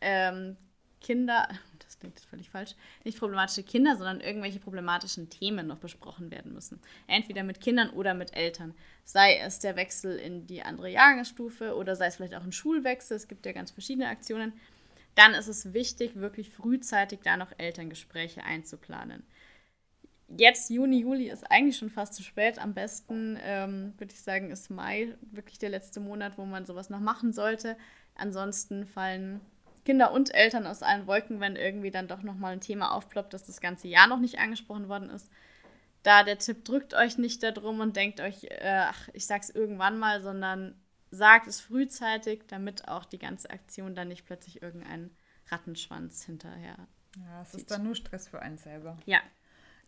ähm, 0.00 0.56
Kinder, 1.02 1.48
klingt 2.00 2.20
völlig 2.20 2.50
falsch, 2.50 2.74
nicht 3.04 3.18
problematische 3.18 3.62
Kinder, 3.62 3.96
sondern 3.96 4.20
irgendwelche 4.20 4.58
problematischen 4.58 5.30
Themen 5.30 5.66
noch 5.66 5.78
besprochen 5.78 6.30
werden 6.30 6.52
müssen. 6.52 6.80
Entweder 7.06 7.44
mit 7.44 7.60
Kindern 7.60 7.90
oder 7.90 8.14
mit 8.14 8.34
Eltern. 8.34 8.74
Sei 9.04 9.38
es 9.38 9.60
der 9.60 9.76
Wechsel 9.76 10.16
in 10.16 10.46
die 10.46 10.62
andere 10.62 10.90
Jahrgangsstufe 10.90 11.76
oder 11.76 11.94
sei 11.94 12.06
es 12.06 12.16
vielleicht 12.16 12.34
auch 12.34 12.44
ein 12.44 12.52
Schulwechsel. 12.52 13.16
Es 13.16 13.28
gibt 13.28 13.46
ja 13.46 13.52
ganz 13.52 13.70
verschiedene 13.70 14.08
Aktionen. 14.08 14.52
Dann 15.14 15.34
ist 15.34 15.48
es 15.48 15.72
wichtig, 15.72 16.16
wirklich 16.16 16.50
frühzeitig 16.50 17.20
da 17.22 17.36
noch 17.36 17.52
Elterngespräche 17.58 18.42
einzuplanen. 18.42 19.22
Jetzt, 20.28 20.70
Juni, 20.70 21.00
Juli, 21.00 21.28
ist 21.28 21.50
eigentlich 21.50 21.76
schon 21.76 21.90
fast 21.90 22.14
zu 22.14 22.22
spät. 22.22 22.60
Am 22.60 22.72
besten, 22.72 23.36
ähm, 23.42 23.94
würde 23.98 24.12
ich 24.12 24.20
sagen, 24.20 24.50
ist 24.50 24.70
Mai 24.70 25.16
wirklich 25.32 25.58
der 25.58 25.70
letzte 25.70 25.98
Monat, 25.98 26.38
wo 26.38 26.44
man 26.44 26.66
sowas 26.66 26.88
noch 26.88 27.00
machen 27.00 27.32
sollte. 27.32 27.76
Ansonsten 28.14 28.86
fallen 28.86 29.40
Kinder 29.84 30.12
und 30.12 30.34
Eltern 30.34 30.66
aus 30.66 30.82
allen 30.82 31.06
Wolken, 31.06 31.40
wenn 31.40 31.56
irgendwie 31.56 31.90
dann 31.90 32.08
doch 32.08 32.22
nochmal 32.22 32.52
ein 32.52 32.60
Thema 32.60 32.92
aufploppt, 32.92 33.32
das 33.32 33.44
das 33.44 33.60
ganze 33.60 33.88
Jahr 33.88 34.06
noch 34.06 34.20
nicht 34.20 34.38
angesprochen 34.38 34.88
worden 34.88 35.10
ist. 35.10 35.30
Da 36.02 36.22
der 36.24 36.38
Tipp, 36.38 36.64
drückt 36.64 36.94
euch 36.94 37.18
nicht 37.18 37.42
darum 37.42 37.80
und 37.80 37.96
denkt 37.96 38.20
euch, 38.20 38.44
äh, 38.44 38.84
ach, 38.88 39.08
ich 39.12 39.26
sag's 39.26 39.50
irgendwann 39.50 39.98
mal, 39.98 40.22
sondern 40.22 40.74
sagt 41.10 41.46
es 41.46 41.60
frühzeitig, 41.60 42.44
damit 42.46 42.88
auch 42.88 43.04
die 43.04 43.18
ganze 43.18 43.50
Aktion 43.50 43.94
dann 43.94 44.08
nicht 44.08 44.24
plötzlich 44.24 44.62
irgendeinen 44.62 45.14
Rattenschwanz 45.48 46.24
hinterher. 46.24 46.76
Ja, 47.16 47.42
es 47.42 47.54
ist 47.54 47.70
dann 47.70 47.82
nur 47.82 47.94
Stress 47.94 48.28
für 48.28 48.40
einen 48.40 48.58
selber. 48.58 48.96
Ja, 49.04 49.20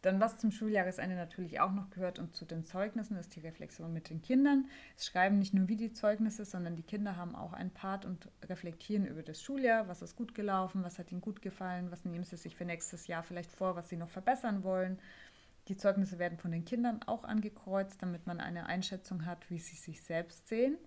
dann, 0.02 0.18
was 0.18 0.36
zum 0.36 0.50
Schuljahresende 0.50 1.14
natürlich 1.14 1.60
auch 1.60 1.70
noch 1.70 1.88
gehört 1.90 2.18
und 2.18 2.34
zu 2.34 2.44
den 2.44 2.64
Zeugnissen, 2.64 3.16
ist 3.16 3.36
die 3.36 3.40
Reflexion 3.40 3.92
mit 3.92 4.10
den 4.10 4.20
Kindern. 4.20 4.68
Es 4.96 5.06
schreiben 5.06 5.38
nicht 5.38 5.54
nur 5.54 5.68
wie 5.68 5.76
die 5.76 5.92
Zeugnisse, 5.92 6.44
sondern 6.44 6.74
die 6.74 6.82
Kinder 6.82 7.16
haben 7.16 7.36
auch 7.36 7.52
einen 7.52 7.70
Part 7.70 8.04
und 8.04 8.28
reflektieren 8.44 9.06
über 9.06 9.22
das 9.22 9.40
Schuljahr. 9.40 9.86
Was 9.86 10.02
ist 10.02 10.16
gut 10.16 10.34
gelaufen? 10.34 10.82
Was 10.82 10.98
hat 10.98 11.12
ihnen 11.12 11.20
gut 11.20 11.40
gefallen? 11.40 11.92
Was 11.92 12.04
nehmen 12.04 12.24
sie 12.24 12.36
sich 12.36 12.56
für 12.56 12.64
nächstes 12.64 13.06
Jahr 13.06 13.22
vielleicht 13.22 13.52
vor, 13.52 13.76
was 13.76 13.88
sie 13.88 13.96
noch 13.96 14.08
verbessern 14.08 14.64
wollen? 14.64 14.98
Die 15.68 15.76
Zeugnisse 15.76 16.18
werden 16.18 16.36
von 16.36 16.50
den 16.50 16.64
Kindern 16.64 17.00
auch 17.04 17.22
angekreuzt, 17.22 18.02
damit 18.02 18.26
man 18.26 18.40
eine 18.40 18.66
Einschätzung 18.66 19.24
hat, 19.24 19.48
wie 19.50 19.60
sie 19.60 19.76
sich 19.76 20.02
selbst 20.02 20.48
sehen. 20.48 20.78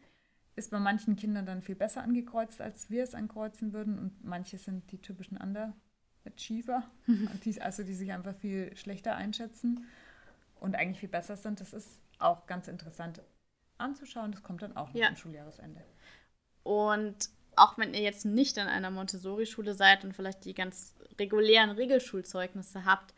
Ist 0.58 0.72
bei 0.72 0.80
manchen 0.80 1.16
Kindern 1.16 1.46
dann 1.46 1.62
viel 1.62 1.76
besser 1.76 2.04
angekreuzt, 2.04 2.60
als 2.60 2.90
wir 2.90 3.04
es 3.04 3.16
ankreuzen 3.16 3.72
würden 3.72 3.98
und 3.98 4.26
manche 4.26 4.58
sind 4.58 4.92
die 4.92 5.02
typischen 5.02 5.38
Under 5.38 5.74
Achiever, 6.26 6.84
die, 7.46 7.62
also 7.62 7.84
die 7.84 7.94
sich 7.94 8.12
einfach 8.12 8.36
viel 8.36 8.76
schlechter 8.76 9.16
einschätzen 9.16 9.86
und 10.60 10.76
eigentlich 10.76 11.00
viel 11.00 11.10
besser 11.10 11.36
sind. 11.36 11.62
Das 11.62 11.74
ist 11.74 12.00
auch 12.20 12.46
ganz 12.48 12.68
interessant 12.68 13.22
anzuschauen. 13.78 14.32
Das 14.32 14.44
kommt 14.44 14.62
dann 14.62 14.76
auch 14.76 14.94
ja. 14.94 15.08
am 15.08 15.16
Schuljahresende. 15.16 15.84
Und 16.64 17.30
auch 17.56 17.78
wenn 17.78 17.94
ihr 17.94 18.02
jetzt 18.02 18.26
nicht 18.26 18.58
an 18.58 18.68
einer 18.68 18.92
Montessori-Schule 18.92 19.74
seid 19.76 20.04
und 20.04 20.14
vielleicht 20.14 20.46
die 20.46 20.54
ganz 20.54 20.96
regulären 21.20 21.72
Regelschulzeugnisse 21.72 22.86
habt, 22.86 23.14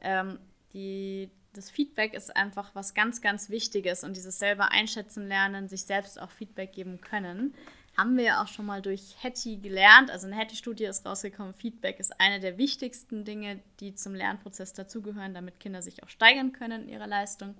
ähm, 0.00 0.38
die, 0.72 1.30
das 1.52 1.70
Feedback 1.70 2.14
ist 2.14 2.34
einfach 2.34 2.74
was 2.74 2.94
ganz, 2.94 3.20
ganz 3.20 3.50
Wichtiges 3.50 4.04
und 4.04 4.16
dieses 4.16 4.38
selber 4.38 4.72
einschätzen 4.72 5.28
lernen, 5.28 5.68
sich 5.68 5.84
selbst 5.84 6.20
auch 6.20 6.30
Feedback 6.30 6.72
geben 6.72 7.00
können, 7.00 7.54
haben 7.96 8.16
wir 8.16 8.24
ja 8.24 8.42
auch 8.42 8.48
schon 8.48 8.66
mal 8.66 8.82
durch 8.82 9.16
Hattie 9.22 9.60
gelernt. 9.60 10.10
Also 10.10 10.26
eine 10.26 10.36
Hattie-Studie 10.36 10.84
ist 10.84 11.06
rausgekommen, 11.06 11.54
Feedback 11.54 12.00
ist 12.00 12.20
eine 12.20 12.40
der 12.40 12.58
wichtigsten 12.58 13.24
Dinge, 13.24 13.60
die 13.80 13.94
zum 13.94 14.14
Lernprozess 14.14 14.72
dazugehören, 14.72 15.34
damit 15.34 15.60
Kinder 15.60 15.82
sich 15.82 16.02
auch 16.02 16.08
steigern 16.08 16.52
können 16.52 16.84
in 16.84 16.88
ihrer 16.88 17.06
Leistung. 17.06 17.54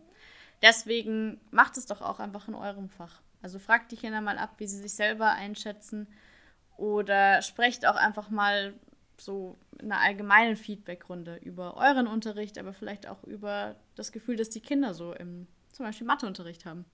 Deswegen 0.62 1.40
macht 1.50 1.76
es 1.76 1.86
doch 1.86 2.00
auch 2.00 2.20
einfach 2.20 2.48
in 2.48 2.54
eurem 2.54 2.88
Fach. 2.88 3.20
Also 3.42 3.58
fragt 3.58 3.92
die 3.92 3.96
Kinder 3.96 4.20
mal 4.20 4.38
ab, 4.38 4.54
wie 4.58 4.66
sie 4.66 4.80
sich 4.80 4.94
selber 4.94 5.32
einschätzen 5.32 6.08
oder 6.76 7.42
sprecht 7.42 7.86
auch 7.86 7.96
einfach 7.96 8.30
mal 8.30 8.74
so 9.18 9.56
in 9.78 9.92
einer 9.92 10.00
allgemeinen 10.00 10.56
Feedbackrunde 10.56 11.36
über 11.36 11.76
euren 11.76 12.06
Unterricht, 12.06 12.58
aber 12.58 12.72
vielleicht 12.72 13.06
auch 13.06 13.22
über 13.24 13.76
das 13.94 14.12
Gefühl, 14.12 14.36
das 14.36 14.50
die 14.50 14.60
Kinder 14.60 14.94
so 14.94 15.12
im 15.12 15.46
zum 15.72 15.86
Beispiel 15.86 16.06
Matheunterricht 16.06 16.64
haben. 16.64 16.84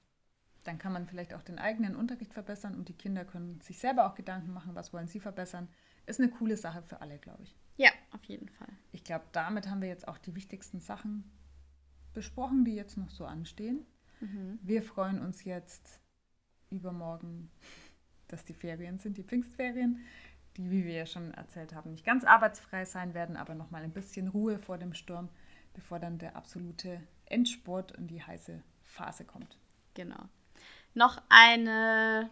Dann 0.71 0.79
kann 0.79 0.93
man 0.93 1.09
vielleicht 1.09 1.35
auch 1.35 1.43
den 1.43 1.59
eigenen 1.59 1.97
Unterricht 1.97 2.33
verbessern 2.33 2.77
und 2.77 2.89
die 2.89 2.95
Kinder 2.95 3.25
können 3.25 3.61
sich 3.61 3.81
selber 3.81 4.07
auch 4.07 4.15
Gedanken 4.15 4.53
machen, 4.53 4.77
was 4.77 4.93
wollen 4.93 5.09
sie 5.09 5.19
verbessern. 5.19 5.67
Ist 6.07 6.21
eine 6.21 6.31
coole 6.31 6.57
Sache 6.57 6.81
für 6.83 7.01
alle, 7.01 7.19
glaube 7.19 7.43
ich. 7.43 7.57
Ja, 7.77 7.91
auf 8.13 8.23
jeden 8.23 8.49
Fall. 8.49 8.69
Ich 8.93 9.03
glaube, 9.03 9.25
damit 9.33 9.69
haben 9.69 9.83
wir 9.83 9.89
jetzt 9.89 10.07
auch 10.07 10.17
die 10.17 10.37
wichtigsten 10.37 10.79
Sachen 10.79 11.29
besprochen, 12.13 12.65
die 12.65 12.77
jetzt 12.77 12.97
noch 12.97 13.11
so 13.11 13.27
anstehen. 13.27 13.85
Mhm. 14.21 14.61
Wir 14.63 14.85
freuen 14.85 15.21
uns 15.21 15.43
jetzt 15.43 15.99
übermorgen, 16.71 17.51
dass 18.29 18.45
die 18.45 18.55
Ferien 18.55 19.01
sind, 19.01 19.17
die 19.17 19.25
Pfingstferien, 19.25 19.99
die, 20.57 20.71
wie 20.71 20.85
wir 20.85 20.93
ja 20.93 21.07
schon 21.07 21.35
erzählt 21.35 21.75
haben, 21.75 21.91
nicht 21.91 22.05
ganz 22.07 22.23
arbeitsfrei 22.23 22.85
sein 22.85 23.13
werden, 23.13 23.37
aber 23.37 23.57
nochmal 23.57 23.83
ein 23.83 23.93
bisschen 23.93 24.29
Ruhe 24.29 24.61
vor 24.61 24.79
dem 24.79 24.95
Sturm, 24.95 25.31
bevor 25.75 25.99
dann 25.99 26.19
der 26.19 26.37
absolute 26.37 27.01
Endsport 27.27 27.91
in 27.91 28.07
die 28.07 28.23
heiße 28.23 28.63
Phase 28.85 29.25
kommt. 29.25 29.59
Genau. 29.95 30.29
Noch 30.95 31.23
eine 31.29 32.31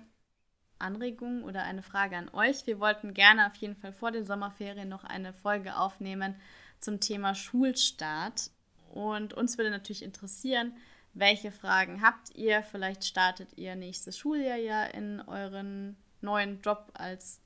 Anregung 0.79 1.45
oder 1.45 1.63
eine 1.63 1.83
Frage 1.83 2.17
an 2.17 2.29
euch. 2.31 2.67
Wir 2.67 2.81
wollten 2.81 3.15
gerne 3.15 3.47
auf 3.47 3.55
jeden 3.57 3.77
Fall 3.77 3.93
vor 3.93 4.11
den 4.11 4.25
Sommerferien 4.25 4.89
noch 4.89 5.05
eine 5.05 5.33
Folge 5.33 5.77
aufnehmen 5.77 6.35
zum 6.81 7.01
Thema 7.01 7.35
Schulstart. 7.35 8.51
Und 8.91 9.35
uns 9.35 9.59
würde 9.59 9.71
natürlich 9.71 10.03
interessieren, 10.03 10.73
welche 11.15 11.51
Fragen 11.51 12.03
habt 12.03 12.35
ihr? 12.35 12.63
Vielleicht 12.63 13.05
startet 13.05 13.57
ihr 13.57 13.75
nächstes 13.77 14.19
Schuljahr 14.19 14.57
ja 14.57 14.85
in 14.85 15.21
euren 15.21 15.97
neuen 16.21 16.61
Job 16.61 16.91
als 16.95 17.41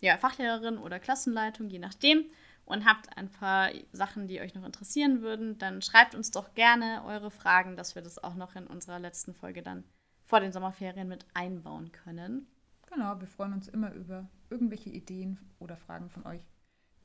ja, 0.00 0.16
Fachlehrerin 0.16 0.78
oder 0.78 0.98
Klassenleitung, 0.98 1.68
je 1.68 1.78
nachdem. 1.78 2.24
Und 2.64 2.84
habt 2.84 3.16
ein 3.16 3.30
paar 3.30 3.70
Sachen, 3.92 4.28
die 4.28 4.42
euch 4.42 4.54
noch 4.54 4.64
interessieren 4.64 5.22
würden, 5.22 5.56
dann 5.56 5.80
schreibt 5.80 6.14
uns 6.14 6.30
doch 6.30 6.52
gerne 6.54 7.02
eure 7.06 7.30
Fragen, 7.30 7.76
dass 7.76 7.94
wir 7.94 8.02
das 8.02 8.22
auch 8.22 8.34
noch 8.34 8.56
in 8.56 8.66
unserer 8.66 8.98
letzten 8.98 9.32
Folge 9.32 9.62
dann 9.62 9.84
vor 10.28 10.38
den 10.40 10.52
Sommerferien 10.52 11.08
mit 11.08 11.24
einbauen 11.32 11.90
können. 11.90 12.46
Genau, 12.92 13.18
wir 13.18 13.26
freuen 13.26 13.54
uns 13.54 13.66
immer 13.66 13.94
über 13.94 14.28
irgendwelche 14.50 14.90
Ideen 14.90 15.38
oder 15.58 15.78
Fragen 15.78 16.10
von 16.10 16.26
euch. 16.26 16.42